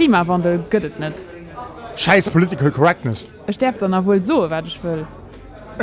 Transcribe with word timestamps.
Klimawandel 0.00 0.62
gëtt 0.72 0.96
net. 0.96 1.18
Scheiß 2.00 2.30
Political 2.30 2.70
Correctness. 2.70 3.26
Es 3.46 3.56
sterft 3.56 3.82
dann 3.82 3.92
wohl 4.06 4.22
so 4.22 4.48
wat 4.48 4.66
ich 4.66 4.82
will. 4.82 5.06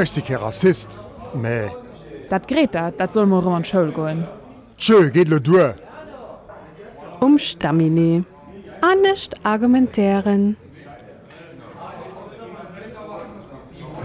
Ich 0.01 0.15
bin 0.15 0.23
kein 0.25 0.37
Rassist. 0.37 0.97
Nee. 1.35 1.67
Dat 2.27 2.47
Greta, 2.47 2.89
dat 2.89 3.13
soll 3.13 3.27
morgen 3.27 3.53
an 3.53 3.63
Schul 3.63 3.91
goen. 3.91 4.25
Tschö, 4.79 5.11
geht 5.11 5.27
lo 5.27 5.37
durch. 5.37 5.75
Umstamine. 7.19 8.25
Anecht 8.81 9.35
argumentären. 9.43 10.57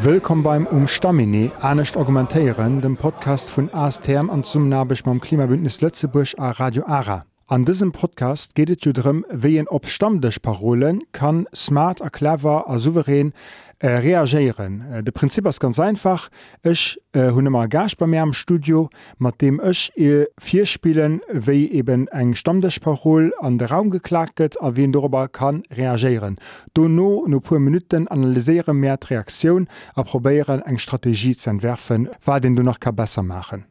Willkommen 0.00 0.42
beim 0.42 0.66
Umstamine, 0.66 1.52
Anecht 1.60 1.96
Argumentéieren, 1.96 2.82
dem 2.82 2.96
Podcast 2.98 3.48
von 3.48 3.72
ASTM 3.72 4.28
an 4.28 4.44
zum 4.44 4.68
Nabisch 4.68 5.04
beim 5.04 5.20
Klimabündnis 5.20 5.80
Lettzeburg 5.80 6.34
a 6.38 6.50
Radio 6.50 6.84
Ara. 6.86 7.24
An 7.52 7.66
diesem 7.66 7.92
Podcast 7.92 8.54
geht 8.54 8.70
es 8.70 8.94
darum, 8.94 9.26
wie 9.30 9.58
ein 9.58 9.68
op 9.68 9.86
Stammtischparolen 9.86 11.02
kann 11.12 11.46
smart, 11.54 12.00
clever, 12.10 12.64
a 12.66 12.78
souverän 12.78 13.34
äh, 13.78 13.88
reagieren. 13.88 14.80
Äh, 14.90 15.02
de 15.02 15.12
Prinzip 15.12 15.46
ist 15.46 15.60
ganz 15.60 15.78
einfach. 15.78 16.30
Ich 16.62 16.98
äh, 17.12 17.24
habe 17.24 17.50
mal 17.50 17.68
Gast 17.68 17.98
bei 17.98 18.06
mir 18.06 18.22
am 18.22 18.32
Studio, 18.32 18.88
mit 19.18 19.42
dem 19.42 19.60
ich 19.62 19.92
äh, 19.98 20.28
vier 20.40 20.64
Spielen, 20.64 21.20
wie 21.30 21.70
eben 21.70 22.08
ein 22.08 22.34
Stammtischparol 22.34 23.34
an 23.38 23.58
den 23.58 23.68
Raum 23.68 23.90
geklagt 23.90 24.38
wird, 24.38 24.58
a 24.62 24.74
wen 24.74 24.90
darüber 24.90 25.28
kann 25.28 25.62
reagieren. 25.70 26.36
Donno 26.72 27.26
no 27.28 27.40
paar 27.40 27.58
Minuten 27.58 28.08
analysieren 28.08 28.78
mehr 28.78 28.96
die 28.96 29.08
Reaktion, 29.08 29.68
a 29.94 30.04
probieren 30.04 30.62
eine 30.62 30.78
Strategie 30.78 31.36
zu 31.36 31.50
entwerfen, 31.50 32.08
was 32.24 32.40
den 32.40 32.56
du 32.56 32.62
noch 32.62 32.78
besser 32.78 33.22
machen. 33.22 33.66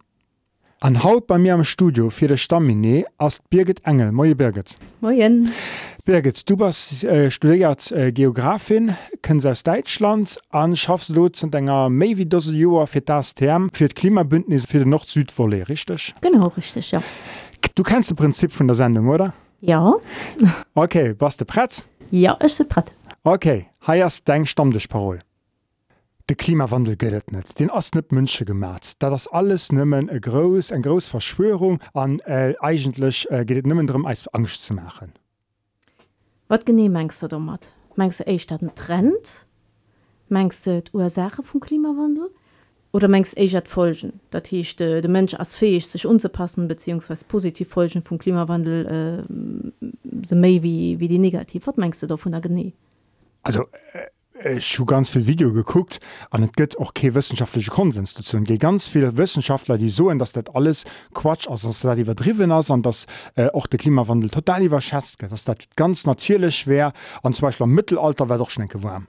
An 0.84 1.04
Haut 1.04 1.28
bei 1.28 1.38
mir 1.38 1.54
am 1.54 1.64
Studio 1.64 2.10
fir 2.10 2.28
de 2.28 2.38
Stamminé 2.38 3.06
ass 3.20 3.38
Birgit 3.52 3.86
Engel 3.86 4.12
Moie 4.12 4.34
Birgit. 4.34 4.78
Moin. 5.00 5.52
Birgit, 6.06 6.50
du 6.50 6.58
bist 6.58 7.04
äh, 7.04 7.30
studiert 7.30 7.92
äh, 7.92 8.12
Geografin, 8.12 8.96
kennst 9.22 9.46
aus 9.46 9.62
Deutschland 9.62 10.42
an 10.50 10.76
schaffst 10.76 11.16
du 11.16 11.30
zu 11.30 11.52
enger 11.52 11.88
méi 11.92 12.18
wie 12.18 12.26
dose 12.26 12.56
Joer 12.56 12.88
fir 12.88 13.02
das 13.02 13.36
Term 13.36 13.70
fir 13.72 13.90
d 13.90 13.94
Klimabündnis 13.94 14.66
fir 14.66 14.80
den 14.80 14.90
Nord-Südwolle 14.90 15.70
richtig? 15.70 16.16
Genau 16.20 16.48
richtig 16.48 16.90
ja. 16.90 17.04
Du 17.76 17.84
kennst 17.84 18.10
das 18.10 18.18
Prinzip 18.18 18.52
von 18.52 18.68
der 18.68 18.76
Sendung 18.76 19.08
oder? 19.10 19.36
Ja. 19.60 19.94
Okay, 20.74 21.14
was 21.20 21.38
de 21.38 21.46
Pretz? 21.46 21.86
Ja 22.10 22.34
ist 22.44 22.58
se 22.58 22.66
brett. 22.66 22.92
Okay, 23.24 23.68
heiers 23.86 24.24
deng 24.24 24.48
Stammdechparol. 24.48 25.20
De 26.32 26.38
Klimawandel 26.38 26.96
gëtt 26.96 27.34
net. 27.36 27.50
Den 27.60 27.68
ass 27.76 27.90
net 27.92 28.14
Mënsche 28.16 28.46
gemat. 28.48 28.94
Dat 29.04 29.12
das 29.12 29.26
alles 29.36 29.66
nëmmen 29.76 30.08
e 30.16 30.20
gros 30.24 30.70
en 30.72 30.80
gros 30.82 31.10
Verschwörung 31.12 31.82
an 31.92 32.20
äh, 32.24 32.54
eigentlich 32.62 33.28
äh, 33.30 33.44
geht 33.44 33.68
nëmmen 33.68 33.90
drum 33.90 34.06
als 34.06 34.30
Angst 34.32 34.64
zu 34.64 34.74
machen. 34.74 35.12
Wat 36.48 36.66
gene 36.66 36.88
mengst 36.88 37.22
du 37.22 37.28
dommer? 37.28 37.60
Mengst 37.98 38.22
du 38.22 38.28
eich 38.28 38.48
dat 38.48 38.62
Trend? 38.78 39.46
Mengst 40.30 40.68
du 40.68 40.82
Ursache 40.94 41.44
vum 41.44 41.60
Klimawandel? 41.60 42.30
Oder 42.94 43.10
mengst 43.10 43.38
eich 43.38 43.52
dat 43.52 43.68
Folgen? 43.68 44.22
Dat 44.30 44.48
hicht 44.48 44.80
de, 44.80 45.02
de 45.02 45.12
Mensch 45.12 45.34
as 45.34 45.58
fähig 45.58 45.86
sich 45.86 46.06
unzupassen 46.06 46.70
bzw. 46.70 47.26
positiv 47.28 47.68
Folgen 47.68 48.02
vum 48.02 48.18
Klimawandel 48.18 48.86
äh, 48.88 50.26
se 50.26 50.36
méi 50.36 50.64
wie, 50.64 50.98
wie 50.98 51.10
die 51.10 51.20
negativ. 51.20 51.68
Wat 51.68 51.78
mengst 51.78 52.02
du 52.02 52.08
da 52.08 52.16
vun 52.16 52.32
der 52.32 52.40
Gene? 52.40 52.72
Also 53.44 53.64
äh, 53.92 54.08
ich 54.46 54.80
habe 54.80 54.86
ganz 54.86 55.10
viel 55.10 55.28
Video 55.28 55.54
geguckt 55.54 56.00
und 56.32 56.44
es 56.44 56.52
gibt 56.54 56.78
auch 56.78 56.94
kein 56.94 57.14
wissenschaftlicher 57.16 57.72
Konsens 57.72 58.14
dazu. 58.14 58.38
Es 58.38 58.44
gibt 58.44 58.62
ganz 58.62 58.88
viele 58.88 59.18
Wissenschaftler, 59.18 59.78
die 59.78 59.90
so 59.90 60.12
dass 60.12 60.34
das 60.34 60.46
alles 60.54 60.86
Quatsch 61.14 61.48
ist, 61.48 61.64
dass 61.64 61.82
das 61.82 61.98
übertrieben 61.98 62.52
ist 62.52 62.70
und 62.70 62.86
dass 62.86 63.06
äh, 63.36 63.50
auch 63.52 63.68
der 63.68 63.80
Klimawandel 63.80 64.30
total 64.30 64.64
überschätzt 64.64 65.22
wird, 65.22 65.32
dass 65.32 65.46
das 65.46 65.58
ganz 65.76 66.06
natürlich 66.06 66.68
wäre 66.68 66.94
und 67.22 67.36
zum 67.36 67.48
Beispiel 67.48 67.66
im 67.66 67.76
Mittelalter 67.76 68.30
wäre 68.30 68.40
doch 68.40 68.50
schnell 68.50 68.70
warm. 68.74 69.08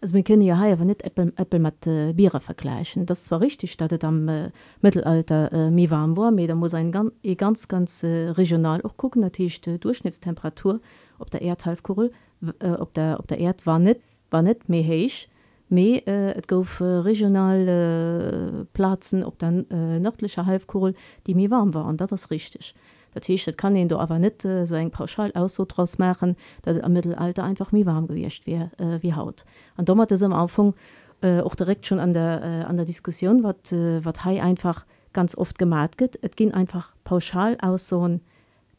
Also 0.00 0.14
wir 0.14 0.22
können 0.22 0.42
ja 0.42 0.60
hier 0.62 0.74
aber 0.74 0.84
nicht 0.84 1.02
Äpfel, 1.02 1.32
Äpfel 1.36 1.58
mit 1.58 1.86
äh, 1.86 2.12
Biere 2.12 2.40
vergleichen. 2.40 3.06
Das 3.06 3.24
zwar 3.24 3.40
richtig, 3.40 3.76
dass 3.78 3.90
es 3.90 4.04
am 4.04 4.28
äh, 4.28 4.50
Mittelalter 4.82 5.52
äh, 5.52 5.70
mehr 5.70 5.90
warm 5.90 6.16
war, 6.16 6.28
aber 6.28 6.46
da 6.46 6.54
muss 6.54 6.74
ein 6.74 6.92
ganz, 6.92 7.12
ganz, 7.36 7.68
ganz 7.68 8.02
äh, 8.02 8.28
regional 8.28 8.82
auch 8.82 8.96
gucken, 8.96 9.22
natürlich 9.22 9.62
die 9.62 9.78
Durchschnittstemperatur 9.78 10.80
auf 11.18 11.30
der 11.30 11.40
Erdhalbkugel, 11.40 12.12
äh, 12.60 12.68
auf 12.68 12.92
der, 12.92 13.18
auf 13.18 13.26
der 13.26 13.38
Erde 13.38 13.64
war 13.64 13.78
nicht 13.78 14.00
war 14.30 14.42
net 14.42 14.68
méi 14.68 14.82
héich 14.82 15.28
méi 15.68 16.02
äh, 16.06 16.36
et 16.38 16.46
gouf 16.48 16.80
äh, 16.80 16.84
regionale 16.84 18.60
äh, 18.62 18.64
Plazen 18.72 19.24
op 19.24 19.38
der 19.38 19.64
äh, 19.70 19.98
nördlicher 19.98 20.46
Halfkohl, 20.46 20.94
die 21.26 21.34
mir 21.34 21.50
warm 21.50 21.74
war 21.74 21.86
an 21.86 21.96
dat 21.96 22.12
das 22.12 22.30
richtig. 22.30 22.74
Dat 23.14 23.28
heißt, 23.28 23.56
kann 23.56 23.88
du 23.88 23.98
aber 23.98 24.18
net 24.18 24.44
äh, 24.44 24.66
so 24.66 24.74
eng 24.74 24.90
pauschal 24.90 25.32
ausdros 25.34 25.98
machen, 25.98 26.36
dat 26.62 26.82
am 26.84 26.92
Mittelalter 26.92 27.44
einfach 27.44 27.72
mir 27.72 27.86
warm 27.86 28.06
gewircht 28.06 28.46
wie, 28.46 28.54
äh, 28.54 29.02
wie 29.02 29.14
haut. 29.14 29.44
An 29.76 29.86
dommer 29.86 30.06
es 30.10 30.22
am 30.22 30.32
Anfang 30.32 30.74
äh, 31.22 31.40
auch 31.40 31.54
direkt 31.54 31.86
schon 31.86 31.98
an 31.98 32.12
der, 32.12 32.42
äh, 32.42 32.64
an 32.64 32.76
der 32.76 32.86
Diskussion 32.86 33.42
wat 33.42 33.72
äh, 33.72 34.04
wat 34.04 34.24
hai 34.24 34.42
einfach 34.42 34.84
ganz 35.12 35.36
oft 35.36 35.58
gemat 35.58 35.96
get. 35.98 36.22
Et 36.22 36.36
ging 36.36 36.52
einfach 36.52 36.92
pauschal 37.04 37.56
aus 37.60 37.88
so 37.88 38.20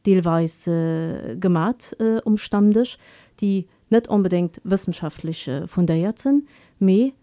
deelweis 0.06 0.68
äh, 0.68 1.36
gemat 1.36 1.96
äh, 2.00 2.22
umstandech, 2.24 2.97
die 3.41 3.68
net 3.90 4.08
unbedingt 4.08 4.62
wissenschaftliche 4.64 5.68
fundéiert 5.68 6.20
sind 6.20 6.48
me 6.80 7.14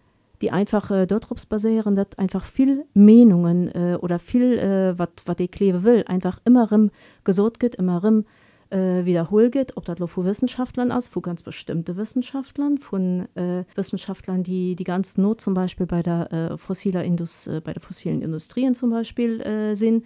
die 0.41 0.51
einfach 0.51 0.91
äh, 0.91 1.05
dortrops 1.05 1.45
basieren 1.45 1.95
dat 1.95 2.19
einfach 2.19 2.43
viel 2.45 2.85
Menungen 2.93 3.69
äh, 3.73 3.97
oder 4.01 4.19
viel 4.19 4.57
äh, 4.57 4.97
wat 4.99 5.23
wat 5.25 5.39
die 5.39 5.47
kleve 5.47 5.83
will 5.83 6.03
einfach 6.07 6.39
immer 6.45 6.71
im 6.71 6.91
gesot 7.23 7.59
geht 7.59 7.75
immer 7.75 8.03
im 8.03 8.25
äh, 8.69 9.05
wiederhol 9.05 9.49
geht 9.49 9.77
ob 9.77 9.85
dat 9.85 9.99
vor 10.09 10.25
Wissenschaftlern 10.25 10.91
aus 10.91 11.09
wo 11.13 11.21
ganz 11.21 11.43
bestimmte 11.43 11.95
Wissenschaftlern 11.97 12.77
von 12.77 13.27
äh, 13.35 13.63
Wissenschaftlern 13.75 14.43
die 14.43 14.75
die 14.75 14.83
ganz 14.83 15.17
Not 15.17 15.41
zum 15.41 15.53
Beispiel 15.53 15.85
bei 15.85 16.01
der 16.01 16.31
äh, 16.31 16.57
fossiler 16.57 17.03
Indus 17.03 17.47
äh, 17.47 17.61
bei 17.63 17.73
der 17.73 17.81
fossilen 17.81 18.21
Industrien 18.21 18.73
zum 18.73 18.89
Beispiel 18.89 19.41
äh, 19.41 19.73
sind 19.75 20.05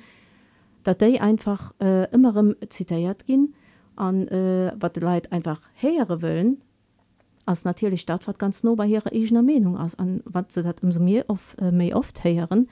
dat 0.84 1.02
einfach 1.03 1.74
äh, 1.81 2.09
immer 2.12 2.36
im 2.36 2.56
zitiert 2.70 3.26
gehen 3.26 3.53
an 3.99 4.27
äh, 4.27 4.71
wat 4.79 4.95
de 4.95 5.03
Leiit 5.03 5.31
einfach 5.31 5.61
heere 5.73 6.21
wëllen 6.21 6.57
ass 7.45 7.65
natürlich 7.65 8.05
dat 8.05 8.27
wat 8.27 8.39
ganz 8.39 8.63
no 8.63 8.75
bei 8.75 8.85
ihrer 8.85 9.11
egener 9.13 9.41
Menung 9.41 9.77
ass 9.77 9.95
an 9.95 10.21
wat 10.25 10.51
se 10.51 10.63
dat 10.63 10.83
umso 10.83 10.99
mir 10.99 11.25
of 11.27 11.55
äh, 11.59 11.71
méi 11.71 11.93
oft 11.93 12.23
heieren 12.23 12.67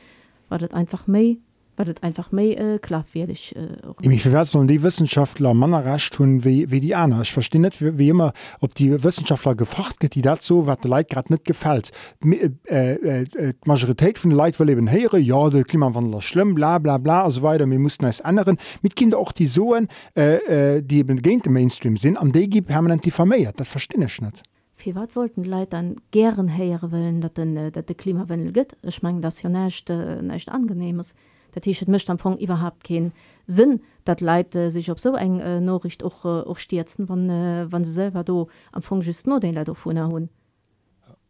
war 0.49 0.59
dat 0.59 0.73
einfach 0.73 1.07
méi 1.07 1.39
wat 1.77 2.03
einfach 2.03 2.31
méi 2.31 2.53
äh, 2.53 2.79
klaffädig 2.79 3.55
äh, 3.55 4.07
mich 4.07 4.23
sollen 4.23 4.67
die 4.67 4.81
Wissenschaftler 4.81 5.53
manner 5.53 5.85
racht 5.85 6.13
tun 6.13 6.43
wie, 6.43 6.69
wie 6.71 6.79
die 6.79 6.95
an 6.95 7.21
ich 7.21 7.31
verstehe 7.31 7.61
net 7.61 7.79
wie, 7.81 7.97
wie 7.97 8.09
immer 8.09 8.33
ob 8.59 8.73
die 8.75 9.03
Wissenschaftler 9.03 9.55
gefragt 9.55 9.99
get 9.99 10.15
die 10.15 10.21
dat 10.21 10.41
so 10.41 10.65
wat 10.65 10.83
de 10.83 10.89
Leiit 10.89 11.09
grad 11.09 11.29
net 11.29 11.45
gefällt. 11.45 11.91
Äh, 12.23 12.49
äh, 12.65 13.23
äh, 13.23 13.53
Majorität 13.65 14.17
von 14.17 14.31
Leiit 14.31 14.55
verleben 14.55 14.88
heere 14.88 15.19
ja 15.19 15.49
de 15.49 15.63
Klimawandler 15.63 16.21
schlimm 16.21 16.55
bla 16.55 16.79
bla 16.79 16.97
bla 16.97 17.23
also 17.23 17.41
weiter 17.41 17.69
wir 17.69 17.79
mussten 17.79 18.05
es 18.05 18.21
anderen 18.21 18.57
mit 18.81 18.95
Kinder 18.95 19.19
auch 19.19 19.31
die 19.31 19.47
soen 19.47 19.88
äh, 20.15 20.77
äh, 20.77 20.81
die 20.81 20.97
eben 20.99 21.21
gegen 21.21 21.41
den 21.41 21.53
Mainstream 21.53 21.97
sind 21.97 22.17
an 22.17 22.31
de 22.31 22.47
gi 22.47 22.61
permanent 22.61 23.05
die 23.05 23.11
vermeiert 23.11 23.59
dat 23.59 23.67
verstehe 23.67 24.03
ich 24.03 24.21
net 24.21 24.41
Wie 24.79 24.94
wat 24.94 25.11
sollten 25.11 25.44
Leiit 25.44 25.73
dann 25.73 25.95
gern 26.11 26.55
heiere 26.55 26.91
willen 26.91 27.21
dat 27.21 27.38
den 27.38 27.55
äh, 27.57 27.71
dat 27.71 27.88
de 27.89 27.95
Klimawandel 27.95 28.51
gëtt 28.51 28.75
ich 28.81 29.01
meng 29.03 29.21
das 29.21 29.41
ja 29.41 29.49
nächte 29.49 29.94
äh, 29.94 30.21
nächt 30.21 30.49
angenehmes 30.49 31.13
T-Shirt 31.62 31.88
mischt 31.88 32.09
am 32.09 32.19
Fong 32.19 32.38
überhaupt 32.38 32.84
keinen 32.84 33.13
Sinn 33.45 33.81
dat 34.03 34.22
Leute 34.22 34.72
sich 34.72 34.91
op 34.91 35.00
so 35.00 35.16
eng 35.16 35.40
äh, 35.40 35.62
Norricht 35.62 36.03
auch 36.03 36.25
äh, 36.25 36.47
auch 36.47 36.57
stürzen 36.57 37.09
wann 37.09 37.29
äh, 37.29 37.68
wann 37.69 37.85
sie 37.85 37.91
selber 37.91 38.23
do 38.23 38.47
am 38.72 38.81
Fong 38.81 39.01
just 39.01 39.28
nur 39.28 39.40
den 39.40 39.56
Leute 39.56 39.75
von 39.75 40.00
hun 40.00 40.29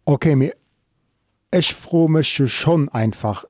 okay 0.05 0.51
ich 1.53 1.73
froh 1.73 2.07
möchte 2.07 2.47
schon 2.47 2.89
einfach 2.89 3.45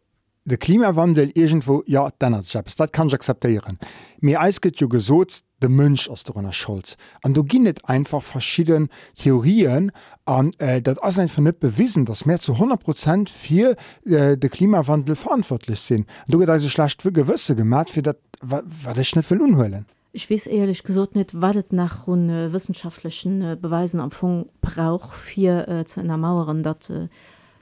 de 0.47 0.57
Klimawandel 0.57 1.31
irgendwo 1.33 1.83
ja 1.85 2.09
dannnners 2.19 2.51
dat 2.77 2.93
kann 2.93 3.07
ich 3.07 3.13
akzeptieren. 3.13 3.77
Mir 4.21 4.39
eisket 4.39 4.79
jo 4.79 4.87
gesot 4.87 5.41
de 5.61 5.69
Mënsch 5.69 6.09
aus 6.09 6.23
der 6.23 6.51
Schulz. 6.53 6.95
An 7.21 7.33
du 7.33 7.44
ginnet 7.44 7.83
einfach 7.89 8.23
verschieden 8.23 8.88
Theorien 9.15 9.91
an 10.25 10.51
äh, 10.59 10.81
dat 10.81 11.03
ass 11.03 11.19
ein 11.19 11.27
vernëpp 11.27 11.59
bewiesen, 11.59 12.05
dass 12.05 12.25
mehr 12.25 12.39
zu 12.39 12.53
100 12.53 12.81
Prozent 12.81 13.29
fir 13.29 13.75
äh, 14.05 14.38
de 14.38 14.49
Klimawandel 14.49 15.15
verantwortlich 15.15 15.81
sinn. 15.81 16.05
Du 16.27 16.39
get 16.39 16.61
se 16.61 16.69
schlecht 16.69 17.01
für 17.01 17.11
Gewësse 17.11 17.55
gemat 17.55 17.89
fir 17.89 18.03
dat 18.03 18.17
watch 18.41 19.15
net 19.15 19.29
will 19.29 19.41
unhhöllen. 19.41 19.85
Ich 20.13 20.29
wies 20.29 20.47
ehrlich 20.47 20.83
gesot 20.83 21.15
net 21.15 21.41
watt 21.41 21.73
nach 21.73 22.07
hun 22.07 22.29
äh, 22.29 22.53
wissenschaftlichen 22.53 23.41
äh, 23.41 23.57
Beweisen 23.59 24.00
am 24.00 24.11
Fong 24.11 24.47
brauch 24.61 25.11
fir 25.11 25.67
äh, 25.67 25.85
zu 25.85 26.00
einer 26.00 26.17
Maueren 26.17 26.63
dat 26.63 26.89
äh, 26.89 27.09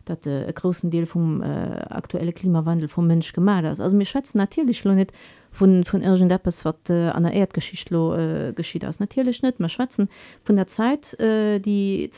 dat 0.06 0.26
äh, 0.28 0.52
großen 0.54 0.92
Deel 0.92 1.06
vom 1.06 1.42
äh, 1.42 1.46
aktuelle 1.90 2.34
Klimawandel 2.34 2.88
vom 2.88 3.08
Mensch 3.08 3.34
gemalt 3.34 3.66
ist. 3.66 3.82
Also 3.82 3.96
mir 3.96 4.06
schätzen 4.06 4.38
natürlich 4.38 4.84
lo 4.84 4.94
net 4.94 5.12
von, 5.52 5.84
von 5.86 6.02
irgend 6.02 6.32
Deppes 6.32 6.66
wat 6.66 6.90
äh, 6.90 7.10
an 7.10 7.24
der 7.24 7.34
Erdgeschichtlo 7.34 8.16
äh, 8.16 8.54
geschieht 8.54 8.86
aus 8.86 9.00
natürlich 9.00 9.42
net 9.42 9.60
man 9.60 9.70
schwätzen 9.70 10.10
von 10.44 10.56
der 10.56 10.68
Zeit 10.68 11.20
äh, 11.20 11.60
die 11.60 12.10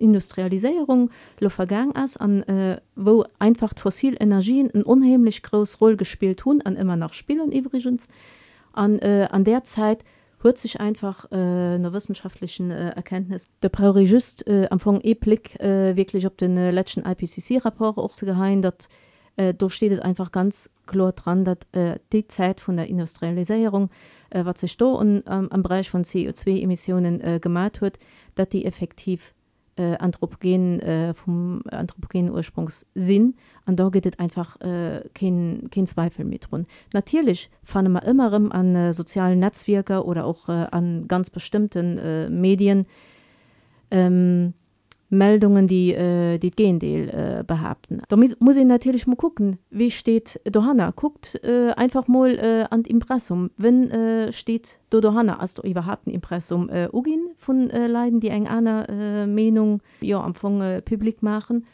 Industrialisierung 0.00 1.10
lo 1.40 1.48
vergang 1.48 1.94
as 1.94 2.16
an 2.16 2.42
äh, 2.44 2.80
wo 2.96 3.24
einfach 3.38 3.72
fossilenergien 3.76 4.70
ein 4.74 4.82
unheimlich 4.82 5.42
groß 5.42 5.80
roll 5.80 5.96
gespielt 5.96 6.44
hun 6.44 6.62
an 6.62 6.76
immer 6.76 6.96
nach 6.96 7.12
Spielen 7.12 7.52
übrigens 7.52 8.08
an, 8.72 8.98
äh, 9.00 9.28
an 9.30 9.44
der 9.44 9.64
Zeit 9.64 10.04
hört 10.42 10.58
sich 10.58 10.80
einfach 10.80 11.30
äh, 11.30 11.36
einer 11.36 11.92
wissenschaftlichen 11.92 12.70
äh, 12.70 12.90
Erkenntnis. 12.90 13.48
Der 13.62 13.70
just 14.02 14.46
äh, 14.46 14.66
am 14.66 14.74
Anfang 14.74 15.00
E-Blick 15.00 15.60
äh, 15.60 15.96
wirklich 15.96 16.26
auf 16.26 16.36
den 16.36 16.56
äh, 16.56 16.70
letzten 16.70 17.04
IPCC-Rapport 17.06 17.98
auch 17.98 18.14
zu 18.14 18.26
geheim, 18.26 18.62
dass 18.62 18.88
äh, 19.36 19.54
da 19.54 19.70
steht 19.70 20.00
einfach 20.02 20.32
ganz 20.32 20.70
klar 20.86 21.12
dran, 21.12 21.44
dass 21.44 21.58
äh, 21.72 21.98
die 22.12 22.26
Zeit 22.26 22.60
von 22.60 22.76
der 22.76 22.88
Industrialisierung, 22.88 23.90
was 24.34 24.60
sich 24.60 24.78
da 24.78 24.86
und, 24.86 25.24
ähm, 25.28 25.48
am 25.50 25.62
Bereich 25.62 25.90
von 25.90 26.04
CO2-Emissionen 26.04 27.20
äh, 27.20 27.38
gemacht 27.38 27.82
wird, 27.82 27.98
dass 28.34 28.48
die 28.48 28.64
effektiv 28.64 29.34
äh, 29.76 29.96
anthropogen 29.96 30.80
äh, 30.80 31.14
vom 31.14 31.62
anthropogenen 31.70 32.32
Ursprungs 32.32 32.86
sinn 32.94 33.34
an 33.64 33.76
da 33.76 33.88
geht 33.88 34.18
einfach 34.18 34.60
äh, 34.60 35.02
kein, 35.14 35.68
kein 35.70 35.86
Zweifel 35.86 36.24
mit 36.24 36.50
run 36.52 36.66
natürlich 36.92 37.50
fan 37.62 37.90
man 37.90 38.02
immer 38.02 38.32
an 38.32 38.74
äh, 38.74 38.92
sozialen 38.92 39.38
Netzwerke 39.38 40.04
oder 40.04 40.24
auch 40.26 40.48
äh, 40.48 40.66
an 40.70 41.08
ganz 41.08 41.30
bestimmten 41.30 41.98
äh, 41.98 42.28
Medien 42.28 42.86
ähm, 43.90 44.54
Meldungen 45.12 45.68
die 45.68 45.92
äh, 45.92 46.38
die 46.38 46.50
Gendeel 46.50 47.10
äh, 47.10 47.44
behaupten. 47.44 48.00
Da 48.08 48.16
muss, 48.16 48.56
ich 48.56 48.64
natürlich 48.64 49.06
mal 49.06 49.14
gucken, 49.14 49.58
wie 49.68 49.90
steht 49.90 50.40
Dohanna 50.50 50.90
guckt 50.96 51.38
äh, 51.44 51.72
einfach 51.72 52.08
mal 52.08 52.30
äh, 52.38 52.64
an 52.70 52.82
Impressum. 52.84 53.50
Wenn 53.58 53.90
äh, 53.90 54.32
steht 54.32 54.78
do 54.88 55.02
Dohanna 55.02 55.38
als 55.38 55.52
du 55.54 55.62
überhaupt 55.62 56.06
ein 56.06 56.12
Impressum 56.12 56.70
äh, 56.70 56.88
Ugin 56.90 57.31
von 57.42 57.70
äh, 57.70 57.86
Leiden, 57.86 58.20
die 58.20 58.28
eng 58.28 58.46
einer 58.46 58.88
äh, 58.88 59.26
Meinung 59.26 59.80
ja 60.00 60.18
am 60.18 60.26
Anfang 60.26 60.60
äh, 60.60 60.80
publik 60.80 61.22
machen. 61.22 61.64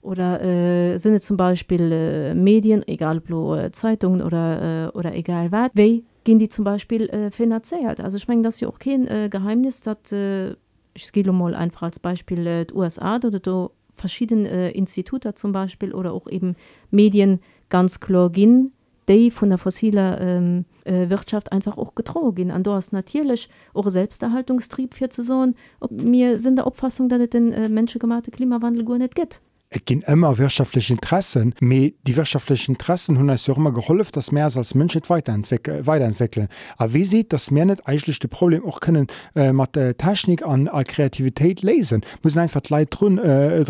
Oder 0.00 0.42
äh, 0.42 0.96
sind 0.96 1.22
zum 1.22 1.36
Beispiel 1.36 1.92
äh, 1.92 2.34
Medien, 2.34 2.86
egal 2.86 3.20
blo 3.20 3.56
äh, 3.56 3.70
Zeitungen 3.72 4.22
oder, 4.22 4.92
äh, 4.94 4.96
oder 4.96 5.14
egal 5.14 5.50
was, 5.52 5.70
wie 5.74 6.04
gehen 6.24 6.38
die 6.38 6.48
zum 6.48 6.64
Beispiel 6.64 7.08
äh, 7.08 7.30
finanziert. 7.30 8.00
Also 8.00 8.16
ich 8.16 8.28
meine, 8.28 8.42
das 8.42 8.56
ist 8.56 8.60
ja 8.60 8.68
auch 8.68 8.78
kein 8.78 9.06
äh, 9.08 9.28
Geheimnis, 9.30 9.80
dass 9.80 10.12
ich 10.12 11.26
mal 11.26 11.54
einfach 11.54 11.82
als 11.82 11.98
Beispiel 11.98 12.46
äh, 12.46 12.66
USA 12.72 13.16
oder 13.16 13.38
do 13.40 13.70
verschiedene 13.94 14.70
Institute 14.70 15.34
zum 15.34 15.50
Beispiel 15.50 15.92
oder 15.92 16.12
auch 16.12 16.28
eben 16.28 16.54
Medien 16.92 17.40
ganz 17.68 17.98
klar 17.98 18.30
gehen, 18.30 18.72
die 19.08 19.30
von 19.30 19.48
der 19.48 19.58
fossiler 19.58 20.20
ähm, 20.20 20.64
äh, 20.84 21.08
Wirtschaft 21.08 21.52
einfach 21.52 21.78
auch 21.78 21.94
getrogen. 21.94 22.50
An 22.50 22.62
du 22.62 22.72
hast 22.72 22.92
natürlich 22.92 23.48
auch 23.74 23.88
Selbsterhaltungstrieb 23.88 24.94
für 24.94 25.08
zu 25.08 25.22
sagen, 25.22 25.54
mir 25.90 26.38
sind 26.38 26.56
der 26.56 26.66
Auffassung, 26.66 27.08
dass 27.08 27.20
es 27.20 27.30
den 27.30 27.52
äh, 27.52 27.68
menschengemachte 27.68 28.30
Klimawandel 28.30 28.84
gar 28.84 28.98
nicht 28.98 29.14
geht. 29.14 29.40
Et 29.70 29.84
ginn 29.84 30.00
ëmmer 30.08 30.38
wirtschaftliche 30.38 30.94
Interessen, 30.94 31.50
méi 31.60 31.92
die 32.08 32.14
wirtschaftlichen 32.16 32.72
Interessen 32.72 33.18
hunn 33.18 33.28
als 33.28 33.44
Jommer 33.46 33.70
geholft, 33.76 34.16
dats 34.16 34.32
Meer 34.32 34.48
als 34.56 34.74
Mënschet 34.74 35.10
weiterentwickeln. 35.10 36.48
A 36.80 36.86
wie 36.94 37.04
seet, 37.04 37.34
dats 37.34 37.50
Meer 37.50 37.66
net 37.66 37.86
eichlichchte 37.86 38.28
Problem 38.28 38.64
och 38.64 38.80
kënnen 38.80 39.08
äh, 39.34 39.52
mat 39.52 39.76
äh, 39.76 39.92
Technik 39.92 40.42
an 40.42 40.68
a 40.68 40.84
Kreativitéit 40.84 41.60
lesen, 41.60 42.00
muss 42.22 42.34
einfach 42.38 42.62
Leiit 42.70 42.98
run 43.02 43.18
äh, 43.18 43.62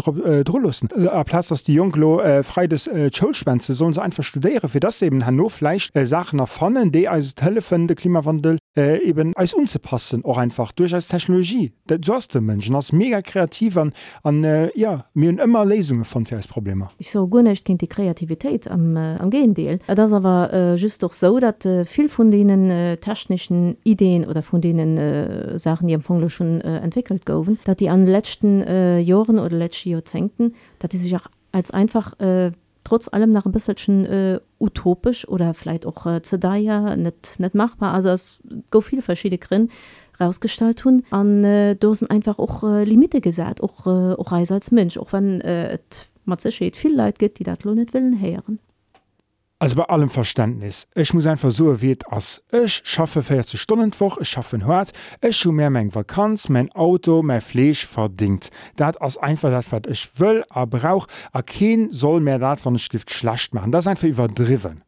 drlussen. 0.44 0.88
Äh, 0.94 1.08
a 1.08 1.24
Platz 1.24 1.50
ass 1.50 1.64
die 1.64 1.74
Junglo 1.74 2.20
äh, 2.20 2.44
frei 2.44 2.68
des 2.68 2.86
äh, 2.86 3.10
Schulspenze 3.12 3.74
so 3.74 3.90
se 3.90 4.00
einfach 4.00 4.22
studéiere, 4.22 4.68
fir 4.68 4.80
das 4.80 5.02
eben 5.02 5.26
han 5.26 5.34
no 5.34 5.48
Fleisch 5.48 5.90
äh, 5.94 6.06
Sachen 6.06 6.38
erfannen, 6.38 6.92
déi 6.92 7.08
als 7.08 7.34
Telefon 7.34 7.88
de 7.88 7.96
Klimawandel 7.96 8.58
äh, 8.76 9.02
eben 9.02 9.32
als 9.34 9.52
unzupassen 9.52 10.22
och 10.22 10.38
einfach 10.38 10.70
durch 10.70 10.94
als 10.94 11.08
Technologie. 11.08 11.72
Dat 11.88 12.04
soste 12.04 12.40
Mënschen 12.40 12.76
ass 12.76 12.92
mega 12.92 13.20
kreativ 13.20 13.76
an 13.76 13.92
an 14.22 14.44
äh, 14.44 14.70
ja, 14.76 15.04
mir 15.14 15.34
ëmmer 15.42 15.66
lesen 15.66 15.87
Lesungen 15.88 16.04
von 16.04 16.24
Problem. 16.24 16.84
Ich 16.98 17.10
so 17.10 17.26
gunnecht 17.26 17.64
kind 17.64 17.80
die 17.80 17.86
Kreativität 17.86 18.70
am, 18.70 18.96
äh, 18.96 19.16
am 19.16 19.30
Gendeel. 19.30 19.78
Das 19.86 20.12
aber 20.12 20.52
äh, 20.52 20.74
just 20.74 21.02
doch 21.02 21.12
so, 21.12 21.38
dat 21.38 21.64
äh, 21.64 21.84
viel 21.84 22.08
von 22.08 22.30
denen 22.30 22.70
äh, 22.70 22.98
technischen 22.98 23.76
Ideen 23.84 24.26
oder 24.26 24.42
von 24.42 24.60
denen 24.60 24.98
äh, 24.98 25.58
Sachen, 25.58 25.88
die 25.88 25.94
am 25.94 26.02
Fongel 26.02 26.28
schon 26.28 26.60
äh, 26.60 26.78
entwickelt 26.80 27.24
goen, 27.24 27.58
dat 27.64 27.80
die 27.80 27.88
an 27.88 28.06
letzten 28.06 28.60
äh, 28.62 28.98
Jahren 28.98 29.38
oder 29.38 29.56
letzte 29.56 29.88
Jahrzehnten, 29.88 30.54
dat 30.78 30.92
die 30.92 30.98
sich 30.98 31.16
auch 31.16 31.28
als 31.52 31.70
einfach 31.70 32.18
äh, 32.20 32.52
trotz 32.84 33.08
allem 33.08 33.30
nach 33.30 33.46
ein 33.46 33.52
bisschen 33.52 34.04
äh, 34.04 34.40
utopisch 34.60 35.26
oder 35.26 35.54
vielleicht 35.54 35.86
auch 35.86 36.06
äh, 36.06 36.20
daher 36.38 36.96
nicht, 36.96 37.40
nicht 37.40 37.54
machbar. 37.54 37.94
Also 37.94 38.10
es 38.10 38.40
go 38.70 38.80
viele 38.80 39.02
verschiedene 39.02 39.38
Gründe 39.38 39.72
rausgestalt 40.20 40.84
hun 40.84 41.02
an 41.10 41.44
äh, 41.44 41.76
dosen 41.76 42.10
einfach 42.10 42.38
auch 42.38 42.62
äh, 42.64 42.84
Limite 42.84 43.20
gesagt 43.20 43.62
auch 43.62 43.86
äh, 43.86 44.14
auch 44.14 44.32
als 44.32 44.70
Mensch 44.70 44.98
auch 44.98 45.12
wenn 45.12 45.40
äh, 45.40 45.78
man 46.24 46.38
viel 46.38 46.94
Leid 46.94 47.18
gibt 47.18 47.38
die 47.38 47.44
lo 47.62 47.74
nicht 47.74 47.94
willen 47.94 48.14
heeren. 48.14 48.58
Also 49.60 49.74
bei 49.74 49.84
allem 49.84 50.10
Verständnis 50.10 50.86
ich 50.94 51.12
muss 51.14 51.26
einfach 51.26 51.50
so 51.50 51.80
wie 51.82 51.96
as 52.10 52.42
ich 52.52 52.80
schaffe 52.84 53.22
40 53.22 53.60
Stundenwoch 53.60 54.18
ich 54.18 54.28
schaffe 54.28 54.64
hört 54.64 54.92
ich 55.20 55.36
schon 55.36 55.56
mehr 55.56 55.70
mein 55.70 55.94
Vakanz 55.94 56.48
mein 56.48 56.70
Auto 56.72 57.22
mein 57.22 57.40
Fleisch 57.40 57.86
verdient. 57.86 58.50
Dat 58.76 59.00
als 59.00 59.18
einfach 59.18 59.50
dat 59.50 59.70
wat 59.72 59.86
ich 59.86 60.08
will 60.20 60.44
aber 60.48 60.78
brauch 60.78 61.06
erken 61.32 61.92
soll 61.92 62.20
mehr 62.20 62.38
dat 62.38 62.60
von 62.60 62.78
Stift 62.78 63.10
schlacht 63.10 63.52
machen. 63.54 63.72
Das 63.72 63.86
einfach 63.86 64.08
überdriven 64.08 64.82